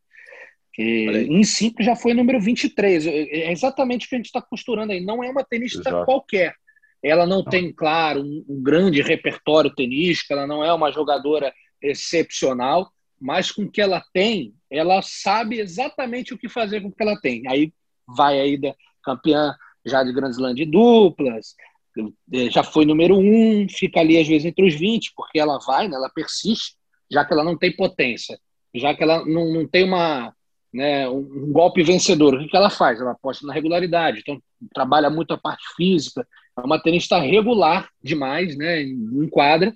[0.79, 3.07] em cinco já foi número 23.
[3.07, 5.05] É, é exatamente o que a gente está costurando aí.
[5.05, 6.05] Não é uma tenista Exato.
[6.05, 6.55] qualquer.
[7.03, 7.45] Ela não, não.
[7.45, 13.63] tem, claro, um, um, grande repertório tenístico, ela não é uma jogadora excepcional, mas com
[13.63, 17.47] o que ela tem, ela sabe exatamente o que fazer com o que ela tem.
[17.49, 17.73] Aí
[18.09, 19.55] vai aí da campeã
[19.85, 21.55] já de Grand Slam de duplas,
[22.51, 25.97] já foi número um, fica ali às vezes entre os 20, porque ela vai, né,
[25.97, 26.75] ela persiste,
[27.11, 28.39] já que ela não tem potência,
[28.75, 30.35] já que ela não, não tem uma,
[30.73, 32.35] né, um, golpe vencedor.
[32.35, 33.01] O que, que ela faz?
[33.01, 34.41] Ela aposta na regularidade, então
[34.75, 39.75] trabalha muito a parte física, é uma tenista regular demais, né, em quadra,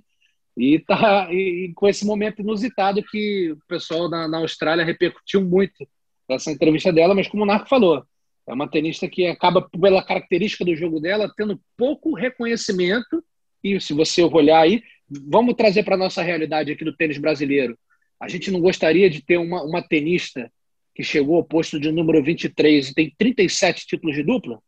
[0.56, 5.86] e, tá, e, com esse momento inusitado que o pessoal na, na Austrália repercutiu muito
[6.28, 8.04] essa entrevista dela, mas como o Narco falou,
[8.50, 13.24] é uma tenista que acaba, pela característica do jogo dela, tendo pouco reconhecimento.
[13.62, 17.78] E se você olhar aí, vamos trazer para a nossa realidade aqui do tênis brasileiro.
[18.18, 20.50] A gente não gostaria de ter uma, uma tenista
[20.96, 24.60] que chegou ao posto de número 23 e tem 37 títulos de dupla?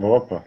[0.00, 0.42] Opa!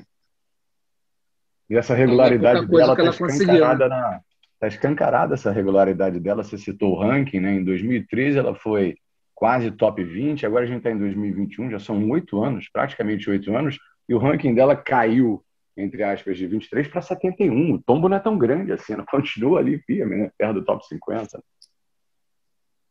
[1.69, 4.21] E essa regularidade é dela está escancarada, na,
[4.59, 6.43] tá escancarada essa regularidade dela.
[6.43, 7.53] Você citou o ranking, né?
[7.53, 8.97] Em 2013 ela foi
[9.43, 13.53] quase top 20, agora a gente está em 2021, já são oito anos, praticamente oito
[13.53, 13.77] anos,
[14.08, 15.43] e o ranking dela caiu,
[15.75, 17.73] entre aspas, de 23 para 71.
[17.73, 20.32] O tombo não é tão grande assim, não continua ali firme, né?
[20.38, 21.43] perto do top 50.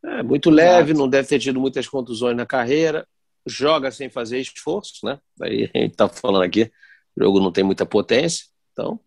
[0.04, 3.08] É, muito leve, não deve ter tido muitas contusões na carreira,
[3.46, 5.18] joga sem fazer esforço, né?
[5.38, 6.70] Daí a gente está falando aqui,
[7.16, 9.00] o jogo não tem muita potência, então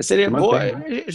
[0.00, 0.60] seria boa.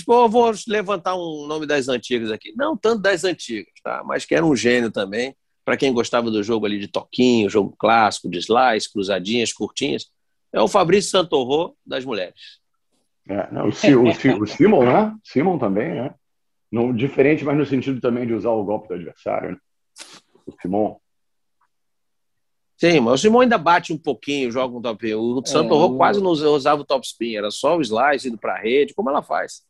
[0.06, 4.04] Vou, vou levantar um nome das antigas aqui, não tanto das antigas, tá?
[4.06, 5.36] Mas que era um gênio também,
[5.66, 10.06] para quem gostava do jogo ali de toquinho, jogo clássico, de slice, cruzadinhas, curtinhas,
[10.54, 12.60] é o Fabrício Santorro das mulheres.
[13.28, 15.16] É, não, o, o, o Simon, né?
[15.24, 16.16] Simon também, né?
[16.72, 19.52] Não, diferente, mas no sentido também de usar o golpe do adversário.
[19.52, 19.58] Né?
[20.46, 20.98] O Simon.
[22.78, 25.16] Sim, mas o Simon ainda bate um pouquinho, joga um top.
[25.16, 28.54] O Santo é, quase não usava o top spin, era só o slice indo para
[28.54, 28.94] a rede.
[28.94, 29.64] Como ela faz?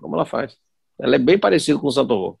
[0.00, 0.56] Como ela faz?
[0.98, 2.38] Ela é bem parecida com o Santo Rô.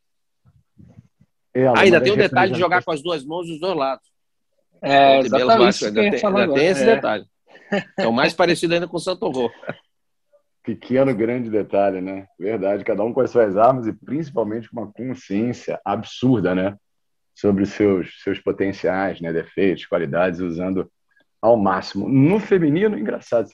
[1.54, 4.08] É, ainda tem o detalhe de jogar com as duas mãos dos dois lados.
[4.80, 5.84] É, exatamente.
[5.84, 6.94] Ainda, tem, ainda tem esse é.
[6.94, 7.26] detalhe.
[7.98, 9.50] É o mais parecido ainda com o Santo Rô.
[10.64, 12.26] Pequeno, grande detalhe, né?
[12.38, 12.84] Verdade.
[12.84, 16.76] Cada um com as suas armas e principalmente com uma consciência absurda, né?
[17.34, 19.32] Sobre seus, seus potenciais, né?
[19.32, 20.90] Defeitos, qualidades, usando
[21.40, 22.08] ao máximo.
[22.08, 23.48] No feminino, engraçado,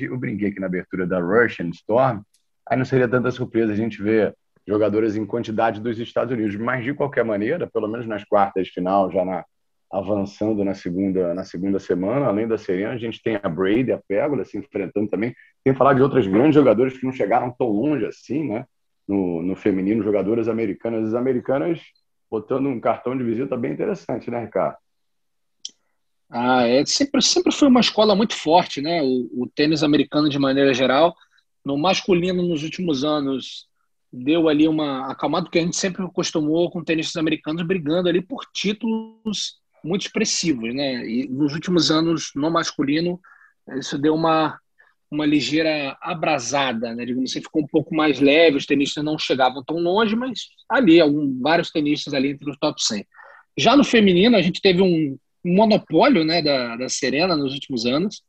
[0.00, 2.22] eu brinquei aqui na abertura da Russian Storm,
[2.66, 4.34] aí não seria tanta surpresa a gente ver
[4.66, 8.72] jogadoras em quantidade dos Estados Unidos, mas de qualquer maneira, pelo menos nas quartas de
[8.72, 9.44] final, já na,
[9.92, 12.26] avançando na segunda, na segunda semana.
[12.26, 15.34] Além da Serena, a gente tem a Brady, a Pégola se enfrentando também.
[15.62, 18.64] Tem falar de outras grandes jogadoras que não chegaram tão longe assim, né?
[19.06, 21.08] No, no feminino, jogadoras americanas.
[21.08, 21.80] As americanas
[22.34, 24.76] botando um cartão de visita bem interessante, né, Ricardo?
[26.28, 29.00] Ah, é, sempre, sempre foi uma escola muito forte, né?
[29.02, 31.14] O, o tênis americano, de maneira geral.
[31.64, 33.68] No masculino, nos últimos anos,
[34.12, 38.44] deu ali uma acalmada, porque a gente sempre acostumou com tenistas americanos brigando ali por
[38.52, 41.06] títulos muito expressivos, né?
[41.06, 43.20] E nos últimos anos, no masculino,
[43.78, 44.58] isso deu uma,
[45.10, 47.04] uma ligeira abrasada, né?
[47.04, 51.00] Digamos assim, ficou um pouco mais leve, os tenistas não chegavam tão longe, mas ali,
[51.00, 53.06] algum, vários tenistas ali entre os top 100.
[53.56, 58.22] Já no feminino, a gente teve um monopólio né, da, da Serena nos últimos anos,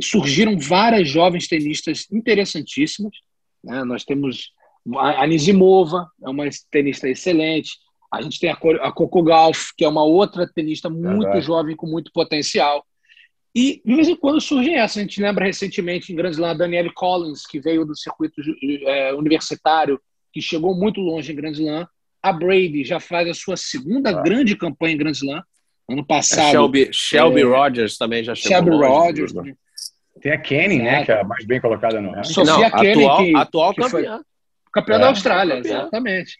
[0.00, 3.12] surgiram várias jovens tenistas interessantíssimas,
[3.62, 3.84] né?
[3.84, 4.52] Nós temos
[4.98, 7.72] a Nizimova, é uma tenista excelente,
[8.12, 12.12] a gente tem a, Coco Golf, que é uma outra tenista muito jovem, com muito
[12.12, 12.84] potencial.
[13.56, 14.98] E, de vez em quando, surge essa.
[14.98, 18.42] A gente lembra recentemente em Grand Slam a Danielle Collins, que veio do circuito
[18.84, 19.98] é, universitário,
[20.30, 21.88] que chegou muito longe em Grand Slam.
[22.22, 24.20] A Brady já faz a sua segunda ah.
[24.20, 25.42] grande campanha em Grand Slam.
[25.88, 26.50] Ano passado.
[26.50, 29.32] Shelby, Shelby é, Rogers também já chegou Shelby longe, Rogers.
[29.32, 29.54] Né?
[30.20, 31.06] Tem a Kenny, né?
[31.06, 32.34] Que é a mais bem colocada no ranking.
[32.34, 34.20] Sofia Não, Kenny, atual, que, atual que campeã.
[34.70, 35.78] Campeã é, da Austrália, campeã.
[35.78, 36.36] exatamente.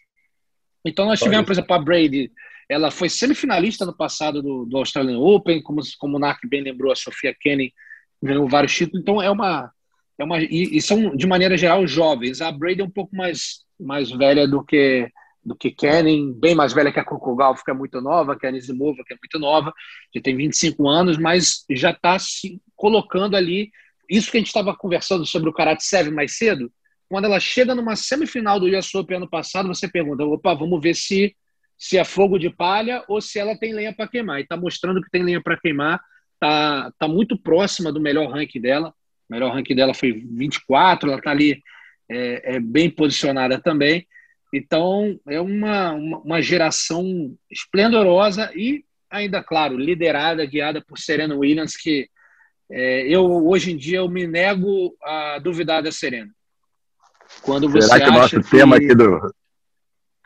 [0.85, 2.31] Então nós tivemos, por exemplo, a Brady,
[2.69, 6.91] ela foi semifinalista no passado do, do Australian Open, como, como o Nark bem lembrou,
[6.91, 7.73] a Sofia Kenny
[8.21, 9.71] ganhou vários títulos, então é uma.
[10.19, 12.41] É uma e, e, são, de maneira geral, jovens.
[12.41, 15.11] A Brady é um pouco mais, mais velha do que
[15.47, 18.45] do que Kenny, bem mais velha que a Coco Golf, que é muito nova, que
[18.45, 19.73] a Anisimova, que é muito nova,
[20.13, 23.71] já tem 25 anos, mas já está se colocando ali.
[24.09, 26.69] Isso que a gente estava conversando sobre o Karate 7 mais cedo,
[27.09, 30.93] quando ela chega numa semifinal do US Open ano passado, você pergunta, opa, vamos ver
[30.93, 31.33] se,
[31.77, 34.39] se é fogo de palha ou se ela tem lenha para queimar.
[34.39, 36.01] E está mostrando que tem lenha para queimar.
[36.39, 38.93] tá, tá muito próxima do melhor ranking dela.
[39.29, 41.61] O melhor ranking dela foi 24, ela está ali
[42.09, 44.07] é, é, bem posicionada também.
[44.53, 51.75] Então, é uma, uma, uma geração esplendorosa e ainda, claro, liderada, guiada por Serena Williams,
[51.75, 52.09] que
[52.69, 56.31] é, eu hoje em dia eu me nego a duvidar da Serena.
[57.41, 58.49] Quando você Será que o nosso que...
[58.49, 59.19] tema aqui do,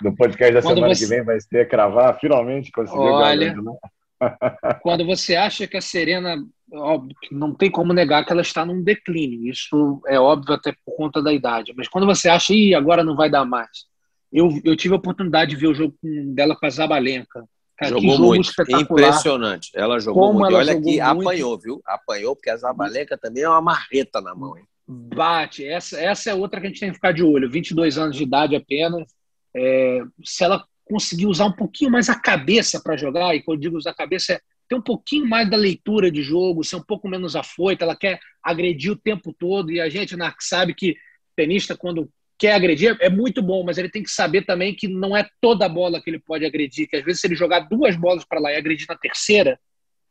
[0.02, 1.04] do podcast da Quando semana você...
[1.04, 3.74] que vem vai ser cravar, finalmente conseguiu Olha, né?
[4.84, 6.38] quando você acha que a Serena,
[6.74, 10.96] óbvio, não tem como negar que ela está num declínio, isso é óbvio até por
[10.96, 13.90] conta da idade, mas quando você acha, ih, agora não vai dar mais.
[14.32, 15.96] Eu, eu tive a oportunidade de ver o jogo
[16.34, 17.44] dela com a Zabalenka,
[17.82, 18.52] Cara, jogou muito.
[18.80, 19.72] Impressionante.
[19.74, 20.52] Ela jogou Como muito.
[20.52, 21.82] Ela olha que apanhou, viu?
[21.84, 24.56] Apanhou, porque a Zabalenka também é uma marreta na mão.
[24.56, 24.66] Hein?
[24.88, 25.66] Bate.
[25.66, 27.50] Essa, essa é outra que a gente tem que ficar de olho.
[27.50, 29.08] 22 anos de idade apenas.
[29.56, 33.62] É, se ela conseguir usar um pouquinho mais a cabeça para jogar, e quando eu
[33.62, 36.84] digo usar a cabeça, é ter um pouquinho mais da leitura de jogo, ser um
[36.84, 40.96] pouco menos afoita, ela quer agredir o tempo todo, e a gente, Narc, sabe que
[41.36, 45.16] tenista, quando quer agredir, é muito bom, mas ele tem que saber também que não
[45.16, 48.26] é toda bola que ele pode agredir, que às vezes se ele jogar duas bolas
[48.26, 49.60] para lá e agredir na terceira,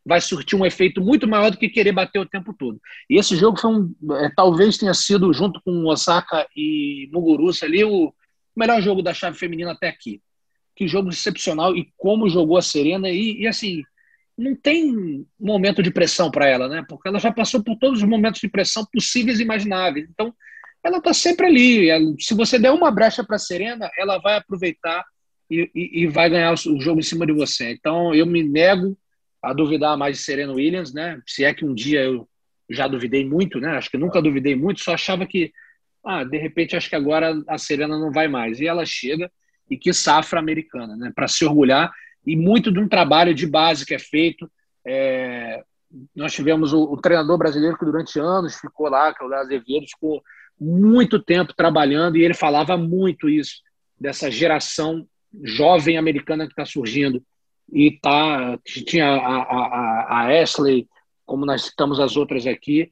[0.05, 2.79] vai surtir um efeito muito maior do que querer bater o tempo todo.
[3.09, 7.83] E esse jogo foi um, é, talvez tenha sido, junto com Osaka e Muguruza ali,
[7.83, 8.13] o
[8.55, 10.21] melhor jogo da chave feminina até aqui.
[10.75, 13.83] Que jogo excepcional e como jogou a Serena e, e assim,
[14.37, 16.83] não tem momento de pressão para ela, né?
[16.87, 20.07] Porque ela já passou por todos os momentos de pressão possíveis e imagináveis.
[20.09, 20.33] Então,
[20.83, 22.15] ela está sempre ali.
[22.19, 25.05] Se você der uma brecha para a Serena, ela vai aproveitar
[25.49, 27.71] e, e, e, vai ganhar o jogo em cima de você.
[27.71, 28.97] Então, eu me nego
[29.43, 31.21] a duvidar mais de Serena Williams, né?
[31.27, 32.27] Se é que um dia eu
[32.69, 33.69] já duvidei muito, né?
[33.71, 35.51] Acho que nunca duvidei muito, só achava que,
[36.03, 38.59] ah, de repente, acho que agora a Serena não vai mais.
[38.59, 39.31] E ela chega,
[39.69, 41.11] e que safra americana, né?
[41.15, 41.91] Para se orgulhar,
[42.25, 44.49] e muito de um trabalho de base que é feito.
[44.85, 45.63] É...
[46.15, 49.85] Nós tivemos o, o, treinador brasileiro que durante anos ficou lá, que é o Azevedo,
[49.87, 50.21] ficou
[50.59, 53.61] muito tempo trabalhando e ele falava muito isso,
[53.99, 55.05] dessa geração
[55.43, 57.21] jovem americana que está surgindo.
[57.71, 60.87] E tá, tinha a, a, a Ashley,
[61.25, 62.89] como nós citamos as outras aqui,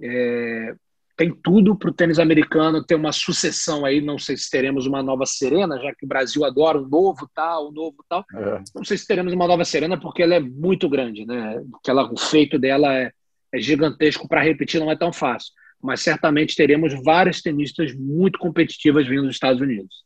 [0.00, 0.74] é,
[1.16, 4.00] tem tudo para o tênis americano ter uma sucessão aí.
[4.00, 7.68] Não sei se teremos uma nova Serena, já que o Brasil adora um novo tal,
[7.68, 8.24] um novo tal.
[8.34, 8.62] É.
[8.74, 11.62] Não sei se teremos uma nova Serena porque ela é muito grande, né?
[11.82, 13.10] Que ela, o feito dela é,
[13.52, 15.52] é gigantesco para repetir, não é tão fácil
[15.82, 20.04] mas certamente teremos várias tenistas muito competitivas vindo dos Estados Unidos.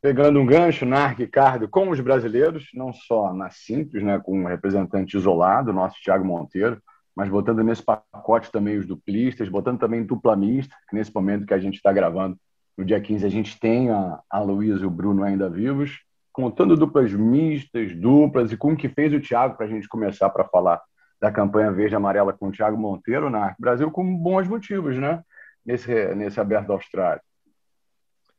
[0.00, 4.46] Pegando um gancho, Narc Ricardo, com os brasileiros, não só na simples, né, com um
[4.46, 6.80] representante isolado, nosso Thiago Monteiro,
[7.18, 11.52] mas botando nesse pacote também os duplistas, botando também dupla mista, que nesse momento que
[11.52, 12.38] a gente está gravando,
[12.76, 15.98] no dia 15, a gente tem a, a Luísa e o Bruno ainda vivos,
[16.32, 20.30] contando duplas mistas, duplas, e com o que fez o Thiago para a gente começar
[20.30, 20.80] para falar
[21.20, 25.20] da campanha verde amarela com o Thiago Monteiro na Brasil com bons motivos, né?
[25.66, 27.20] Nesse, nesse aberto da Austrália.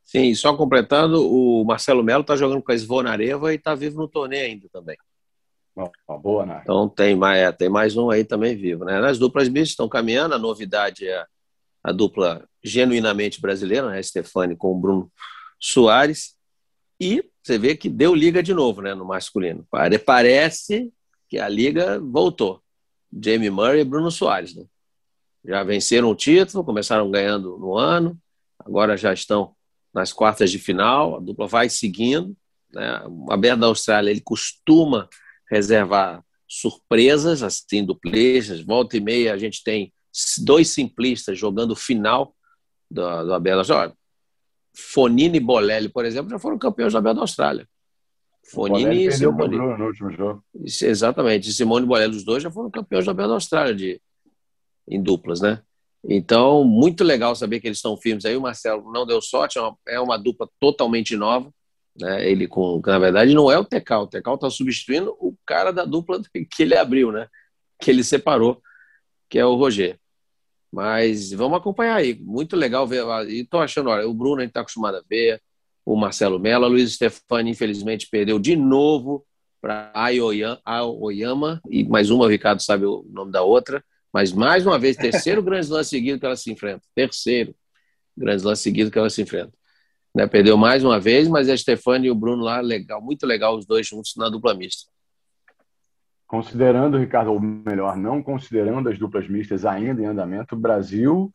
[0.02, 4.08] Sim, só completando, o Marcelo Melo está jogando com a Svonareva e está vivo no
[4.08, 4.96] torneio ainda também.
[5.76, 6.60] Uma boa, né?
[6.62, 8.98] Então tem mais, é, tem mais um aí também vivo, né?
[8.98, 11.24] As duplas mistas estão caminhando, a novidade é
[11.82, 14.02] a dupla genuinamente brasileira, né?
[14.02, 15.10] Stefani com o Bruno
[15.58, 16.34] Soares.
[17.00, 18.94] E você vê que deu liga de novo, né?
[18.94, 19.66] No masculino.
[20.04, 20.92] Parece
[21.28, 22.62] que a liga voltou.
[23.12, 24.54] Jamie Murray e Bruno Soares.
[24.54, 24.64] Né?
[25.44, 28.18] Já venceram o título, começaram ganhando no ano,
[28.58, 29.54] agora já estão
[29.92, 32.36] nas quartas de final, a dupla vai seguindo.
[32.72, 33.02] Né?
[33.06, 35.08] O Aberto da Austrália ele costuma
[35.50, 38.60] reservar surpresas, assim, duplejas.
[38.60, 39.92] Volta e meia a gente tem
[40.38, 42.34] dois simplistas jogando final
[42.90, 43.96] do, do Aberto da Austrália.
[44.74, 47.68] Fonini e Bolelli, por exemplo, já foram campeões do Aberto da Austrália.
[48.46, 49.56] Fonini e Simone.
[49.56, 50.44] no último jogo.
[50.64, 51.52] Exatamente.
[51.52, 54.00] Simone e Bolelli, os dois já foram campeões da Bela Austrália de,
[54.88, 55.62] em duplas, né?
[56.02, 58.36] Então, muito legal saber que eles estão firmes aí.
[58.36, 61.52] O Marcelo não deu sorte, é uma, é uma dupla totalmente nova.
[61.98, 62.30] Né?
[62.30, 64.04] Ele com, na verdade, não é o Tecal.
[64.04, 67.28] O Tecal está substituindo o cara da dupla que ele abriu, né?
[67.80, 68.62] Que ele separou,
[69.28, 69.98] que é o Roger.
[70.72, 72.14] Mas vamos acompanhar aí.
[72.14, 73.04] Muito legal ver.
[73.28, 75.42] Estou achando, olha, o Bruno a gente está acostumado a ver
[75.84, 76.68] o Marcelo Mello.
[76.68, 79.26] Luiz Stefani, infelizmente, perdeu de novo
[79.60, 79.92] para
[80.64, 84.96] Aoyama, e mais uma, o Ricardo sabe o nome da outra, mas mais uma vez,
[84.96, 86.82] terceiro grande Slam seguido que ela se enfrenta.
[86.94, 87.54] Terceiro
[88.16, 89.52] grande Slam seguido que ela se enfrenta.
[90.14, 93.56] Né, perdeu mais uma vez, mas a Stefani e o Bruno lá, legal, muito legal
[93.56, 94.90] os dois juntos na dupla mista.
[96.26, 101.32] Considerando, Ricardo, ou melhor, não considerando as duplas mistas ainda em andamento, o Brasil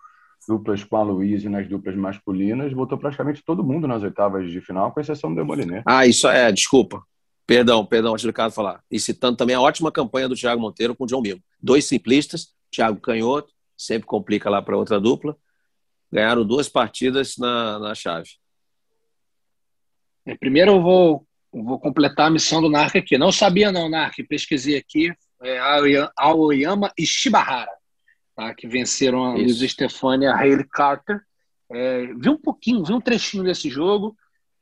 [0.47, 4.61] duplas com a Luísa e nas duplas masculinas, botou praticamente todo mundo nas oitavas de
[4.61, 5.83] final, com exceção do Demoliner.
[5.85, 7.03] Ah, isso é, desculpa.
[7.47, 8.81] Perdão, perdão, antes do Ricardo falar.
[8.89, 11.41] E citando também a ótima campanha do Thiago Monteiro com o João Mimo.
[11.61, 15.35] Dois simplistas, Thiago Canhoto, sempre complica lá para outra dupla.
[16.11, 18.29] Ganharam duas partidas na, na chave.
[20.25, 23.17] É, primeiro eu vou, vou completar a missão do Narc aqui.
[23.17, 25.13] Não sabia não, Narc, pesquisei aqui.
[25.43, 25.59] É,
[26.17, 27.71] Aoyama e Shibahara,
[28.35, 28.53] tá?
[28.55, 31.21] que venceram a Luiz Stefani e a Hayley Carter.
[31.71, 34.15] É, vi um pouquinho, vi um trechinho desse jogo.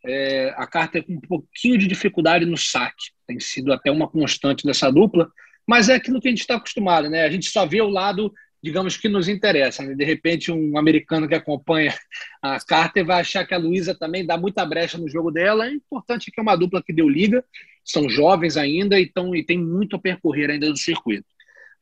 [0.06, 3.12] É, a Carter com um pouquinho de dificuldade no saque.
[3.26, 5.32] Tem sido até uma constante dessa dupla.
[5.66, 7.24] Mas é aquilo que a gente está acostumado, né?
[7.24, 8.34] A gente só vê o lado
[8.64, 9.84] digamos que nos interessa.
[9.84, 9.94] Né?
[9.94, 11.94] De repente, um americano que acompanha
[12.42, 15.68] a Carter vai achar que a Luísa também dá muita brecha no jogo dela.
[15.68, 17.44] É importante que é uma dupla que deu liga,
[17.84, 21.26] são jovens ainda e, tão, e tem muito a percorrer ainda do circuito.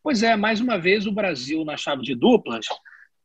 [0.02, 2.66] Pois é, mais uma vez o Brasil na chave de duplas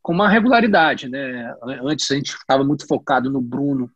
[0.03, 1.09] com uma regularidade.
[1.09, 1.51] Né?
[1.83, 3.89] Antes a gente estava muito focado no Bruno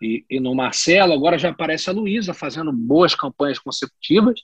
[0.00, 4.40] e, e no Marcelo, agora já aparece a Luísa fazendo boas campanhas consecutivas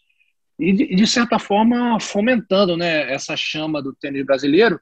[0.58, 4.80] e, de certa forma, fomentando né, essa chama do tênis brasileiro,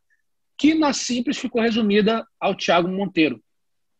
[0.58, 3.42] que na simples ficou resumida ao Thiago Monteiro,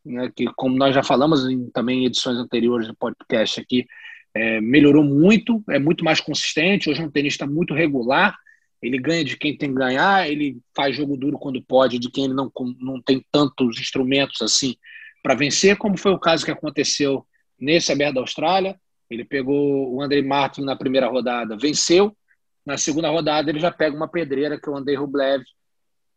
[0.05, 3.87] né, que, como nós já falamos em, também em edições anteriores do podcast aqui,
[4.35, 8.37] é, melhorou muito, é muito mais consistente, hoje é um tenista muito regular,
[8.83, 12.25] ele ganha de quem tem que ganhar, ele faz jogo duro quando pode, de quem
[12.25, 12.51] ele não,
[12.81, 14.75] não tem tantos instrumentos assim
[15.23, 17.25] para vencer, como foi o caso que aconteceu
[17.59, 18.77] nesse Aberto da Austrália.
[19.11, 22.17] Ele pegou o Andrei Martin na primeira rodada, venceu.
[22.65, 25.43] Na segunda rodada, ele já pega uma pedreira, que é o Andrei Rublev.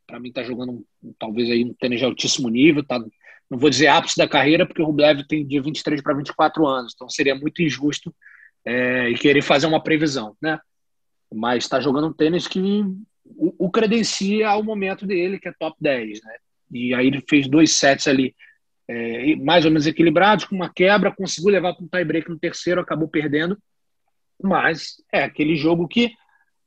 [0.08, 0.86] Para mim, está jogando
[1.18, 2.84] talvez aí um tênis de altíssimo nível.
[2.84, 3.00] Tá,
[3.50, 6.94] não vou dizer ápice da carreira, porque o Rublev tem de 23 para 24 anos.
[6.96, 8.14] Então, seria muito injusto
[8.64, 10.60] é, e querer fazer uma previsão, né?
[11.34, 12.84] Mas está jogando um tênis que
[13.26, 16.36] o, o credencia ao momento dele, que é top 10, né?
[16.72, 18.36] E aí ele fez dois sets ali
[18.88, 22.82] é, mais ou menos equilibrados, com uma quebra, conseguiu levar para um tie-break no terceiro,
[22.82, 23.58] acabou perdendo.
[24.42, 26.14] Mas é aquele jogo que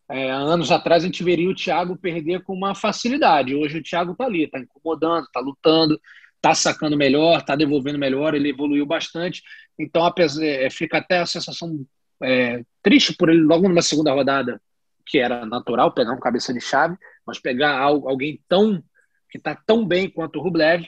[0.08, 3.54] é, anos atrás a gente veria o Thiago perder com uma facilidade.
[3.54, 6.00] Hoje o Thiago está ali, está incomodando, está lutando,
[6.36, 9.42] está sacando melhor, está devolvendo melhor, ele evoluiu bastante.
[9.78, 10.10] Então
[10.40, 11.84] é, fica até a sensação
[12.22, 14.60] é, triste por ele logo numa segunda rodada,
[15.06, 16.96] que era natural pegar um cabeça de chave,
[17.26, 18.82] mas pegar alguém tão
[19.30, 20.86] que está tão bem quanto o Rublev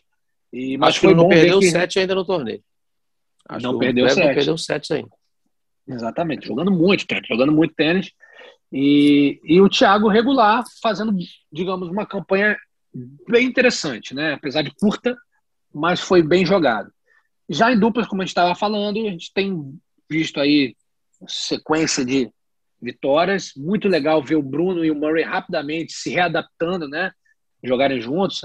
[0.52, 2.62] e, mas Acho que não perdeu o set ainda no torneio.
[3.48, 4.26] Acho não perdeu o set.
[4.26, 5.10] Não perdeu sete ainda.
[5.88, 8.12] Exatamente, jogando muito tênis, jogando muito tênis.
[8.72, 11.12] E, e o Thiago regular, fazendo,
[11.52, 12.56] digamos, uma campanha
[13.28, 14.34] bem interessante, né?
[14.34, 15.16] Apesar de curta,
[15.74, 16.92] mas foi bem jogado.
[17.48, 19.76] Já em duplas, como a gente estava falando, a gente tem
[20.08, 20.76] visto aí
[21.26, 22.30] sequência de
[22.80, 23.52] vitórias.
[23.56, 27.10] Muito legal ver o Bruno e o Murray rapidamente se readaptando, né?
[27.62, 28.42] Jogarem juntos.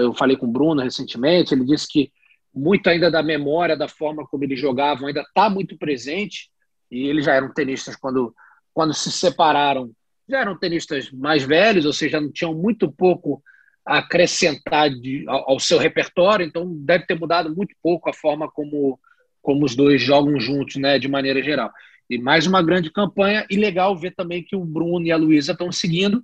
[0.00, 2.12] Eu falei com o Bruno recentemente, ele disse que
[2.54, 6.50] muito ainda da memória, da forma como eles jogavam, ainda está muito presente.
[6.90, 8.34] E eles já eram tenistas quando,
[8.72, 9.90] quando se separaram,
[10.28, 13.42] já eram tenistas mais velhos, ou seja, não tinham muito pouco
[13.86, 18.50] a acrescentar de, ao, ao, seu repertório, então deve ter mudado muito pouco a forma
[18.50, 19.00] como,
[19.40, 21.70] como os dois jogam juntos, né, de maneira geral.
[22.10, 25.52] E mais uma grande campanha, e legal ver também que o Bruno e a Luísa
[25.52, 26.22] estão seguindo.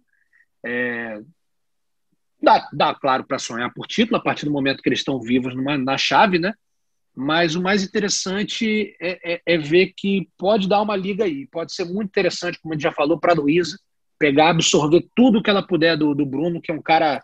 [0.64, 1.20] É,
[2.44, 5.54] Dá, dá claro, para sonhar por título, a partir do momento que eles estão vivos
[5.54, 6.52] numa, na chave, né?
[7.16, 11.46] Mas o mais interessante é, é, é, ver que pode dar uma liga aí.
[11.46, 13.78] Pode ser muito interessante, como a gente já falou, para a Luísa,
[14.18, 17.22] pegar, absorver tudo que ela puder do, do Bruno, que é um cara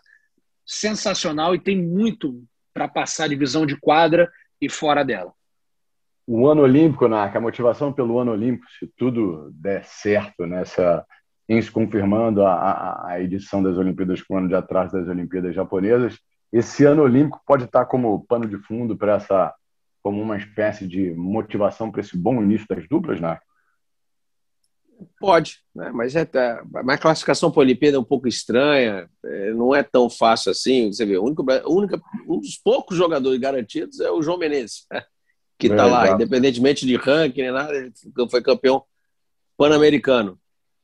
[0.65, 2.43] sensacional e tem muito
[2.73, 5.33] para passar de visão de quadra e fora dela.
[6.25, 11.05] O ano olímpico, Narca, a motivação pelo ano olímpico, se tudo der certo nessa
[11.51, 15.53] em se confirmando a, a, edição das Olimpíadas com o ano de atrás das Olimpíadas
[15.53, 16.17] japonesas.
[16.51, 19.53] Esse ano olímpico pode estar como pano de fundo para essa,
[20.01, 23.37] como uma espécie de motivação para esse bom início das duplas, né?
[25.19, 25.91] Pode, né?
[25.93, 29.83] mas é, é a classificação para a Olimpíada é um pouco estranha, é, não é
[29.83, 30.89] tão fácil assim.
[30.89, 35.03] Você vê, o único, única, um dos poucos jogadores garantidos é o João Menezes, né?
[35.59, 37.91] que está é, lá, independentemente de ranking, nem nada, ele
[38.29, 38.85] foi campeão
[39.57, 40.40] pan-americano.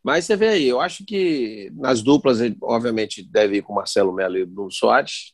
[0.08, 4.38] Mas você vê aí, eu acho que nas duplas, obviamente, deve ir com Marcelo Melo
[4.38, 5.34] e Bruno Soares,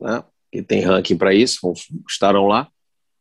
[0.00, 0.24] né?
[0.50, 1.70] que tem ranking para isso,
[2.08, 2.66] estarão lá.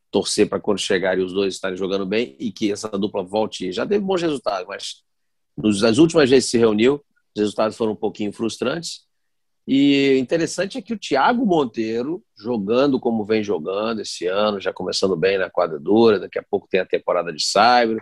[0.10, 3.70] Torcer para quando chegarem os dois estarem jogando bem e que essa dupla volte.
[3.74, 5.04] Já teve bons resultados, mas
[5.82, 7.04] nas últimas vezes que se reuniu,
[7.36, 9.02] os resultados foram um pouquinho frustrantes.
[9.68, 15.18] E interessante é que o Thiago Monteiro, jogando como vem jogando esse ano, já começando
[15.18, 18.02] bem na quadra dura, daqui a pouco tem a temporada de Cyber,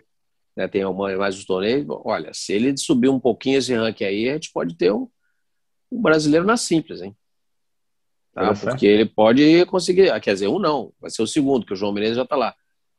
[0.55, 0.83] né, tem
[1.17, 1.85] mais os torneios.
[2.05, 5.07] Olha, se ele subir um pouquinho esse ranking aí, a gente pode ter um,
[5.91, 7.15] um brasileiro na simples, hein?
[8.33, 8.53] Tá?
[8.53, 11.75] Porque ele pode conseguir, ah, quer dizer, um não, vai ser o segundo, que o
[11.75, 12.55] João Menezes já está lá.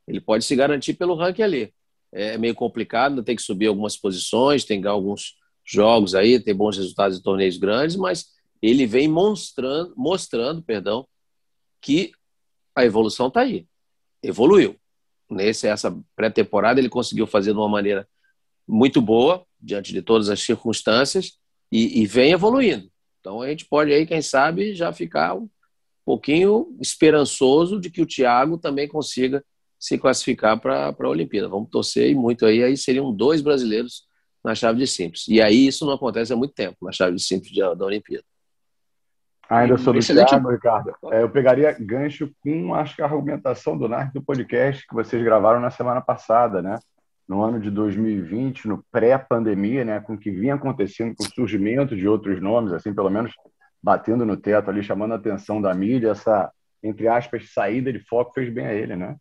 [0.07, 1.75] Ele pode se garantir pelo ranking ali.
[2.13, 5.35] é meio complicado, tem que subir algumas posições, tem alguns
[5.65, 8.27] jogos aí, tem bons resultados em torneios grandes, mas
[8.61, 11.07] ele vem mostrando, mostrando perdão,
[11.81, 12.13] que
[12.75, 13.67] a evolução está aí.
[14.23, 14.79] Evoluiu.
[15.33, 18.09] Nesse, essa pré-temporada ele conseguiu fazer de uma maneira
[18.67, 21.39] muito boa, diante de todas as circunstâncias,
[21.71, 22.91] e, e vem evoluindo.
[23.21, 25.49] Então a gente pode aí, quem sabe, já ficar um
[26.05, 29.45] pouquinho esperançoso de que o Thiago também consiga
[29.79, 31.49] se classificar para a Olimpíada.
[31.49, 34.05] Vamos torcer e muito aí, aí seriam dois brasileiros
[34.45, 35.27] na chave de simples.
[35.29, 38.25] E aí isso não acontece há muito tempo, na chave de simples da, da Olimpíada.
[39.53, 43.87] Ainda sobre o Thiago, Ricardo, é, eu pegaria gancho com acho que a argumentação do
[43.87, 46.79] NARC do podcast que vocês gravaram na semana passada, né?
[47.29, 50.01] No ano de 2020, no pré-pandemia, né?
[50.01, 53.33] Com o que vinha acontecendo com o surgimento de outros nomes, assim, pelo menos
[53.83, 56.51] batendo no teto ali, chamando a atenção da mídia, essa,
[56.83, 59.17] entre aspas, saída de foco fez bem a ele, né?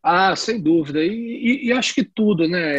[0.00, 1.02] Ah, sem dúvida.
[1.02, 2.76] E, e, e acho que tudo, né?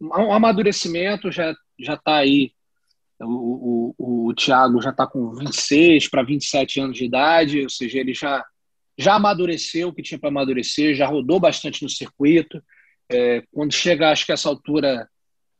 [0.00, 2.52] O amadurecimento já já está aí.
[3.20, 7.98] O, o, o Thiago já está com 26 para 27 anos de idade, ou seja,
[7.98, 8.44] ele já,
[8.98, 12.62] já amadureceu o que tinha para amadurecer, já rodou bastante no circuito.
[13.10, 15.08] É, quando chega, acho que essa altura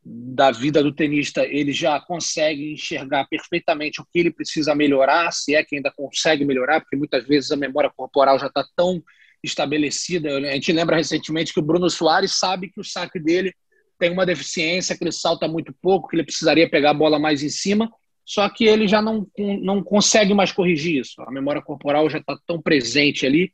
[0.03, 5.55] da vida do tenista, ele já consegue enxergar perfeitamente o que ele precisa melhorar, se
[5.55, 9.03] é que ainda consegue melhorar, porque muitas vezes a memória corporal já está tão
[9.43, 10.37] estabelecida.
[10.39, 13.55] A gente lembra recentemente que o Bruno Soares sabe que o saque dele
[14.01, 17.42] tem uma deficiência, que ele salta muito pouco, que ele precisaria pegar a bola mais
[17.42, 17.88] em cima,
[18.24, 19.26] só que ele já não,
[19.62, 21.20] não consegue mais corrigir isso.
[21.22, 23.53] A memória corporal já está tão presente ali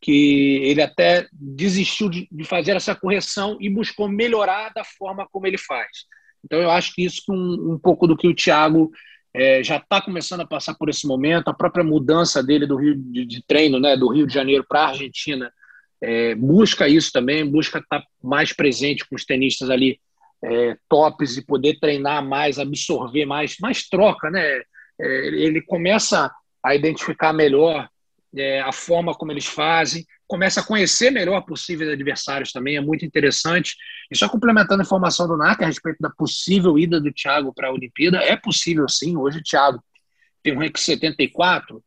[0.00, 5.46] que ele até desistiu de, de, fazer essa correção e buscou melhorar da forma como
[5.46, 5.88] ele faz.
[6.44, 8.90] Então eu acho que isso um, um pouco do que o Thiago
[9.32, 12.96] é, já está começando a passar por esse momento, a própria mudança dele do Rio
[12.96, 15.50] de, de treino, né, do Rio de Janeiro para a Argentina,
[16.04, 19.98] é, busca isso também, busca estar tá mais presente com os tenistas ali
[20.44, 24.60] é, tops e poder treinar mais, absorver mais, mais troca, né?
[25.00, 26.30] É, ele começa
[26.62, 27.88] a identificar melhor
[28.36, 33.06] é, a forma como eles fazem, começa a conhecer melhor possíveis adversários também, é muito
[33.06, 33.74] interessante.
[34.10, 37.68] E só complementando a informação do NAC a respeito da possível ida do Thiago para
[37.68, 39.16] a Olimpíada, é possível sim.
[39.16, 39.82] Hoje o Thiago
[40.42, 41.82] tem um ranking 74,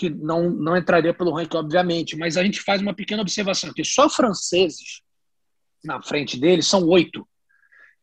[0.00, 3.84] que não, não entraria pelo ranking, obviamente, mas a gente faz uma pequena observação, que
[3.84, 5.02] só franceses
[5.84, 7.28] na frente dele são oito.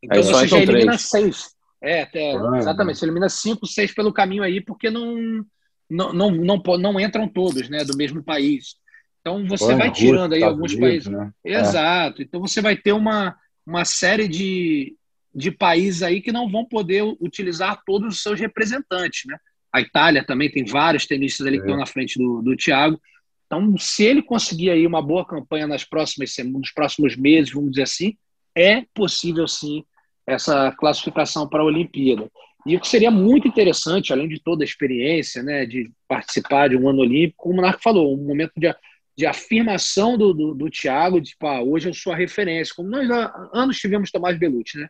[0.04, 1.02] Então você já elimina três.
[1.10, 1.56] seis.
[1.82, 5.44] É, até, exatamente, você elimina cinco, seis pelo caminho aí, porque não,
[5.90, 8.76] não, não, não, não entram todos né, do mesmo país.
[9.20, 11.08] Então você vai tirando aí alguns Unidos, países.
[11.08, 11.32] Né?
[11.44, 11.60] É.
[11.60, 12.22] Exato.
[12.22, 12.26] É.
[12.26, 13.36] Então você vai ter uma,
[13.66, 14.96] uma série de,
[15.34, 19.24] de países aí que não vão poder utilizar todos os seus representantes.
[19.26, 19.36] Né?
[19.78, 21.60] A Itália também tem vários tenistas ali é.
[21.60, 23.00] que estão na frente do, do Thiago.
[23.46, 27.84] Então, se ele conseguir aí uma boa campanha nas próximas nos próximos meses, vamos dizer
[27.84, 28.18] assim,
[28.56, 29.84] é possível sim
[30.26, 32.30] essa classificação para a Olimpíada.
[32.66, 36.76] E o que seria muito interessante, além de toda a experiência, né, de participar de
[36.76, 38.76] um ano olímpico, como o Marco falou, um momento de,
[39.16, 42.90] de afirmação do, do, do Thiago, de tipo, ah, hoje eu sou a referência, como
[42.90, 44.90] nós há anos tivemos Tomás Belucci, né,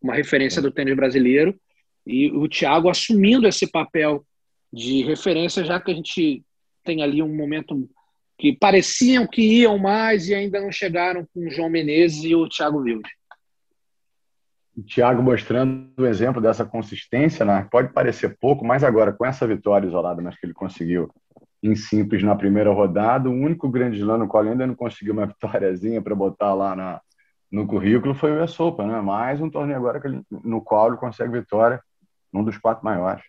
[0.00, 1.58] uma referência do tênis brasileiro,
[2.06, 4.24] e o Thiago assumindo esse papel
[4.72, 6.44] de referência, já que a gente
[6.84, 7.88] tem ali um momento
[8.38, 12.48] que pareciam que iam mais e ainda não chegaram com o João Menezes e o
[12.48, 13.10] Thiago Wilde.
[14.76, 17.66] O Thiago mostrando o exemplo dessa consistência, né?
[17.70, 21.10] pode parecer pouco, mas agora com essa vitória isolada, mas que ele conseguiu
[21.62, 25.14] em simples na primeira rodada, o único grande slam no qual ele ainda não conseguiu
[25.14, 27.00] uma vitóriazinha para botar lá na,
[27.50, 29.00] no currículo foi o US Open, né?
[29.00, 31.80] Mais um torneio agora que ele, no qual ele consegue vitória
[32.32, 33.24] num dos quatro maiores.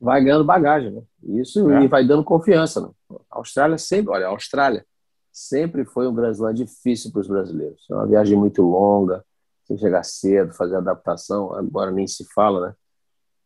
[0.00, 1.02] Vai ganhando bagagem, né?
[1.22, 1.84] Isso é.
[1.84, 2.80] e vai dando confiança.
[2.80, 2.88] Né?
[3.30, 4.84] A Austrália sempre, olha, a Austrália
[5.32, 7.84] sempre foi um grande slam difícil para os brasileiros.
[7.90, 9.24] É uma viagem muito longa,
[9.64, 12.74] sem chegar cedo, fazer adaptação, agora nem se fala, né?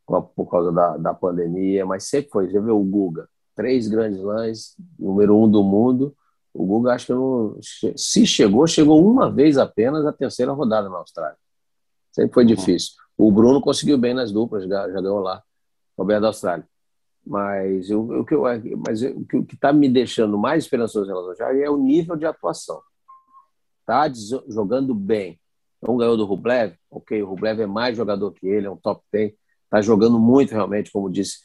[0.06, 2.50] Por causa da, da pandemia, mas sempre foi.
[2.50, 3.28] Já viu o Guga?
[3.54, 6.14] Três grandes lãs, número um do mundo.
[6.52, 7.56] O Guga, acho que não.
[7.96, 11.36] Se chegou, chegou uma vez apenas a terceira rodada na Austrália.
[12.10, 12.48] Sempre foi uhum.
[12.48, 12.94] difícil.
[13.22, 15.42] O Bruno conseguiu bem nas duplas, já, já ganhou lá,
[15.96, 16.66] Roberto da Austrália.
[17.26, 18.44] Mas, eu, que eu,
[18.78, 21.76] mas eu, o que está me deixando mais esperançoso em relação ao Thiago é o
[21.76, 22.80] nível de atuação.
[23.80, 24.10] Está
[24.48, 25.38] jogando bem,
[25.82, 29.02] não ganhou do Rublev, ok, o Rublev é mais jogador que ele, é um top
[29.12, 31.40] 10, está jogando muito realmente, como disse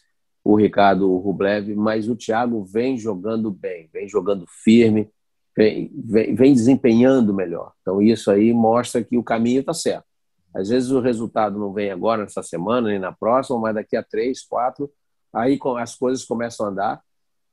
[0.45, 5.11] o Ricardo o Rublev, mas o Thiago vem jogando bem, vem jogando firme,
[5.53, 7.73] vem, vem, vem desempenhando melhor.
[7.82, 10.14] Então isso aí mostra que o caminho está certo.
[10.55, 14.03] Às vezes o resultado não vem agora, nessa semana, nem na próxima, mas daqui a
[14.03, 14.89] três, quatro,
[15.33, 17.01] aí as coisas começam a andar,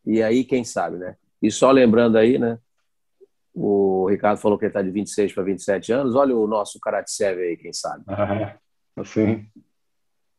[0.06, 1.16] e aí quem sabe, né?
[1.42, 2.58] E só lembrando aí, né?
[3.52, 6.14] O Ricardo falou que ele está de 26 para 27 anos.
[6.14, 8.04] Olha o nosso Karatsev aí, quem sabe.
[8.96, 9.46] assim,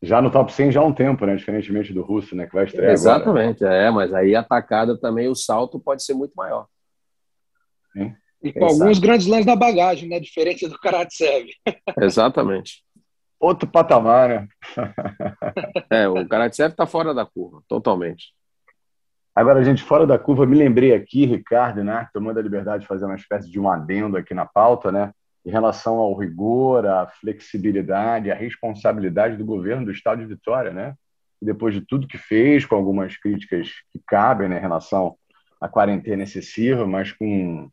[0.02, 1.36] já no top 100 já há um tempo, né?
[1.36, 2.46] Diferentemente do russo, né?
[2.46, 3.82] Que vai estrear Exatamente, agora.
[3.82, 6.66] é, mas aí atacada também o salto pode ser muito maior.
[7.92, 8.14] Sim.
[8.44, 10.20] E com alguns grandes lãs na bagagem, né?
[10.20, 11.48] Diferente do Karatsev.
[11.98, 12.84] Exatamente.
[13.40, 14.48] Outro patamar, né?
[15.90, 18.34] é, o Karatsev está fora da curva, totalmente.
[19.34, 22.06] Agora, gente, fora da curva, me lembrei aqui, Ricardo, né?
[22.12, 25.10] Tomando a liberdade de fazer uma espécie de um adendo aqui na pauta, né?
[25.44, 30.94] Em relação ao rigor, à flexibilidade, à responsabilidade do governo do Estado de Vitória, né?
[31.40, 35.16] Depois de tudo que fez, com algumas críticas que cabem né, em relação
[35.60, 37.68] à quarentena excessiva, mas com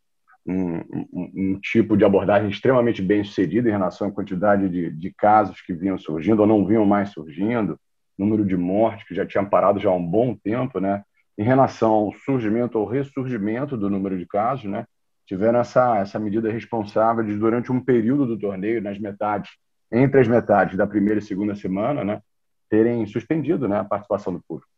[0.45, 5.13] um, um, um, tipo de abordagem extremamente bem sucedida em relação à quantidade de, de,
[5.13, 7.79] casos que vinham surgindo ou não vinham mais surgindo,
[8.17, 11.03] número de mortes que já tinha parado já há um bom tempo, né?
[11.37, 14.85] Em relação ao surgimento ou ressurgimento do número de casos, né?
[15.25, 19.51] Tiveram essa, essa medida responsável de, durante um período do torneio, nas metades,
[19.91, 22.21] entre as metades da primeira e segunda semana, né?
[22.69, 24.70] Terem suspendido né, a participação do público.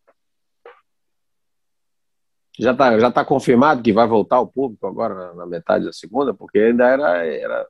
[2.60, 5.94] Já está já tá confirmado que vai voltar o público agora na, na metade da
[5.94, 7.68] segunda, porque ainda era, era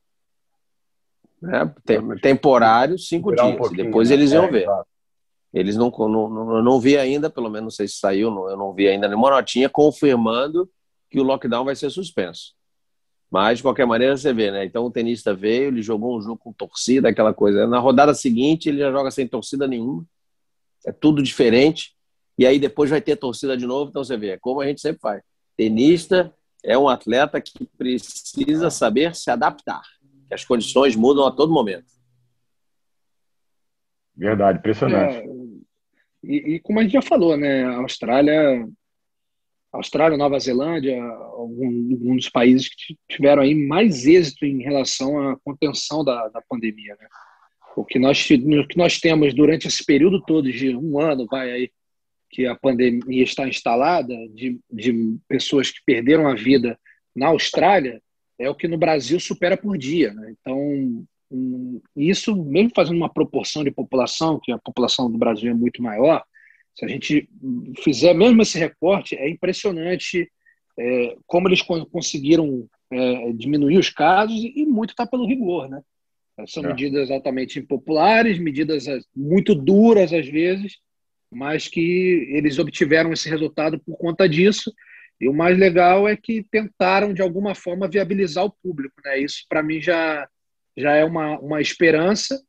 [1.41, 3.47] né, tem, temporário cinco dias.
[3.47, 4.15] Um depois né?
[4.15, 4.67] eles iam é, ver.
[5.53, 8.57] Eles não, não, não, não vi ainda, pelo menos não sei se saiu, não, eu
[8.57, 10.69] não vi ainda nenhuma notinha confirmando
[11.09, 12.53] que o lockdown vai ser suspenso.
[13.29, 14.65] Mas, de qualquer maneira, você vê, né?
[14.65, 17.65] Então, o tenista veio, ele jogou um jogo com torcida, aquela coisa.
[17.65, 20.05] Na rodada seguinte, ele já joga sem torcida nenhuma.
[20.85, 21.95] É tudo diferente
[22.43, 23.89] e aí depois vai ter torcida de novo.
[23.89, 25.23] Então você vê, é como a gente sempre faz.
[25.55, 29.81] Tenista é um atleta que precisa saber se adaptar,
[30.27, 31.85] que as condições mudam a todo momento.
[34.15, 35.17] Verdade, impressionante.
[35.17, 35.25] É,
[36.23, 38.67] e, e, como a gente já falou, né, a Austrália,
[39.71, 45.37] Austrália, Nova Zelândia, alguns um dos países que tiveram aí mais êxito em relação à
[45.45, 47.07] contenção da, da pandemia, né?
[47.75, 51.49] O que nós, o que nós temos durante esse período todo de um ano, vai
[51.49, 51.71] aí
[52.33, 56.79] que a pandemia está instalada, de, de pessoas que perderam a vida
[57.15, 58.01] na Austrália,
[58.39, 60.11] é o que no Brasil supera por dia.
[60.11, 60.33] Né?
[60.41, 60.57] Então,
[61.29, 65.81] um, isso, mesmo fazendo uma proporção de população, que a população do Brasil é muito
[65.83, 66.23] maior,
[66.75, 67.29] se a gente
[67.83, 70.27] fizer mesmo esse recorte, é impressionante
[70.79, 75.69] é, como eles conseguiram é, diminuir os casos e muito está pelo rigor.
[75.69, 75.83] Né?
[76.47, 76.69] São é.
[76.69, 80.79] medidas altamente impopulares, medidas é, muito duras às vezes,
[81.33, 84.73] mas que eles obtiveram esse resultado por conta disso.
[85.19, 88.95] E o mais legal é que tentaram, de alguma forma, viabilizar o público.
[89.03, 89.19] Né?
[89.19, 90.27] Isso, para mim, já,
[90.77, 92.41] já é uma, uma esperança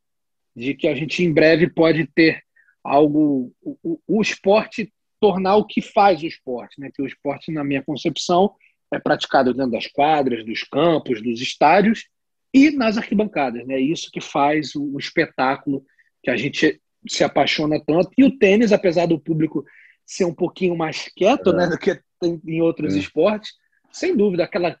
[0.55, 2.41] de que a gente, em breve, pode ter
[2.83, 3.53] algo.
[3.61, 6.79] O, o esporte tornar o que faz o esporte.
[6.79, 6.89] Né?
[6.93, 8.53] Que o esporte, na minha concepção,
[8.93, 12.07] é praticado dentro das quadras, dos campos, dos estádios
[12.53, 13.65] e nas arquibancadas.
[13.65, 13.79] Né?
[13.79, 15.85] Isso que faz o, o espetáculo
[16.23, 18.09] que a gente se apaixona tanto.
[18.17, 19.65] E o tênis, apesar do público
[20.05, 21.53] ser um pouquinho mais quieto é.
[21.55, 22.99] né, do que em outros é.
[22.99, 23.53] esportes,
[23.91, 24.77] sem dúvida, aquela,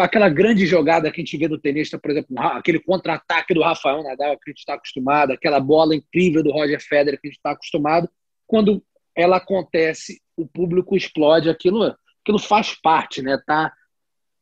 [0.00, 4.02] aquela grande jogada que a gente vê do tenista, por exemplo, aquele contra-ataque do Rafael
[4.02, 7.38] Nadal que a gente está acostumado, aquela bola incrível do Roger Federer que a gente
[7.38, 8.08] está acostumado,
[8.46, 8.82] quando
[9.14, 13.40] ela acontece, o público explode, aquilo, aquilo faz parte, né?
[13.46, 13.72] Tá,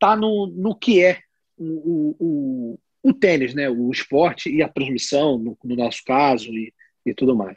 [0.01, 1.21] tá no, no que é
[1.57, 2.79] o, o, o,
[3.11, 3.71] o tênis, né?
[3.71, 6.73] O esporte e a transmissão, no, no nosso caso, e,
[7.05, 7.57] e tudo mais.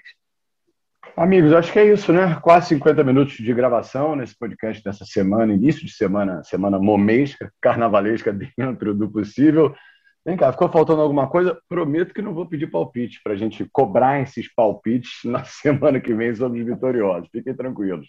[1.16, 2.40] Amigos, acho que é isso, né?
[2.42, 8.32] Quase 50 minutos de gravação nesse podcast dessa semana, início de semana, semana momesca, carnavalesca
[8.32, 9.76] dentro do possível.
[10.24, 11.58] Vem cá, ficou faltando alguma coisa?
[11.68, 16.14] Prometo que não vou pedir palpite para a gente cobrar esses palpites na semana que
[16.14, 17.30] vem sobre os vitoriosos.
[17.32, 18.08] Fiquem tranquilos.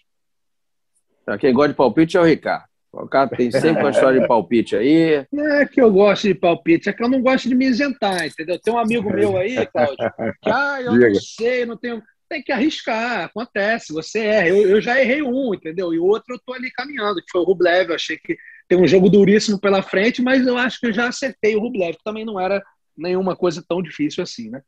[1.39, 2.68] Quem gosta de palpite é o Ricardo.
[2.91, 5.25] O cara tem sempre uma história de palpite aí.
[5.31, 8.25] Não é que eu gosto de palpite, é que eu não gosto de me isentar,
[8.25, 8.59] entendeu?
[8.59, 9.97] Tem um amigo meu aí, Cláudio,
[10.41, 11.09] que ah, eu Diga.
[11.09, 12.01] não sei, não tenho.
[12.27, 14.49] Tem que arriscar, acontece, você erra.
[14.49, 15.93] Eu, eu já errei um, entendeu?
[15.93, 17.89] E o outro eu tô ali caminhando, que foi o Rublev.
[17.89, 18.37] Eu achei que
[18.67, 21.97] tem um jogo duríssimo pela frente, mas eu acho que eu já acertei o Rublev,
[21.97, 22.61] que também não era
[22.95, 24.61] nenhuma coisa tão difícil assim, né?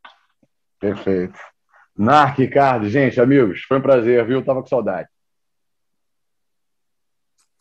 [0.80, 1.40] Perfeito.
[1.96, 4.44] Narc, Ricardo, gente, amigos, foi um prazer, viu?
[4.44, 5.08] Tava com saudade.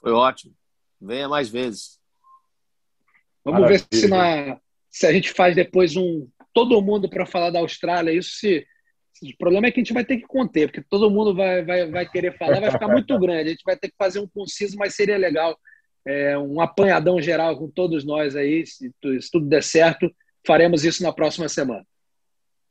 [0.00, 0.54] Foi ótimo.
[1.00, 1.98] Venha mais vezes.
[3.44, 3.86] Vamos Maravilha.
[3.90, 8.12] ver se, na, se a gente faz depois um todo mundo para falar da Austrália.
[8.12, 8.66] Isso se,
[9.22, 11.90] o problema é que a gente vai ter que conter, porque todo mundo vai, vai,
[11.90, 13.48] vai querer falar, vai ficar muito grande.
[13.48, 15.58] A gente vai ter que fazer um conciso, mas seria legal
[16.06, 18.66] é, um apanhadão geral com todos nós aí.
[18.66, 20.10] Se, se tudo der certo,
[20.46, 21.84] faremos isso na próxima semana.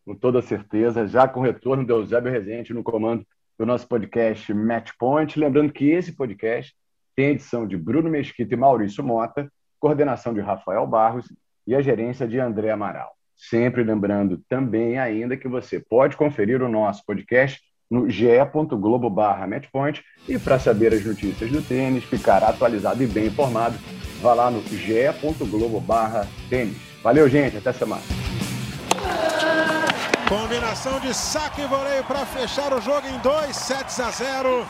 [0.05, 3.25] Com toda certeza, já com o retorno do Eusébio Rezende no comando
[3.57, 5.39] do nosso podcast Match Point.
[5.39, 6.73] Lembrando que esse podcast
[7.15, 9.49] tem edição de Bruno Mesquita e Maurício Mota
[9.79, 11.25] coordenação de Rafael Barros
[11.65, 13.11] e a gerência de André Amaral.
[13.35, 20.03] Sempre lembrando também ainda que você pode conferir o nosso podcast no ge.globo barra matchpoint
[20.27, 23.75] e para saber as notícias do tênis, ficar atualizado e bem informado,
[24.21, 26.77] vá lá no ge.globo barra tênis.
[27.01, 28.03] Valeu, gente, até semana.
[30.27, 34.67] Combinação de saque e voleio para fechar o jogo em 2 sets a 0.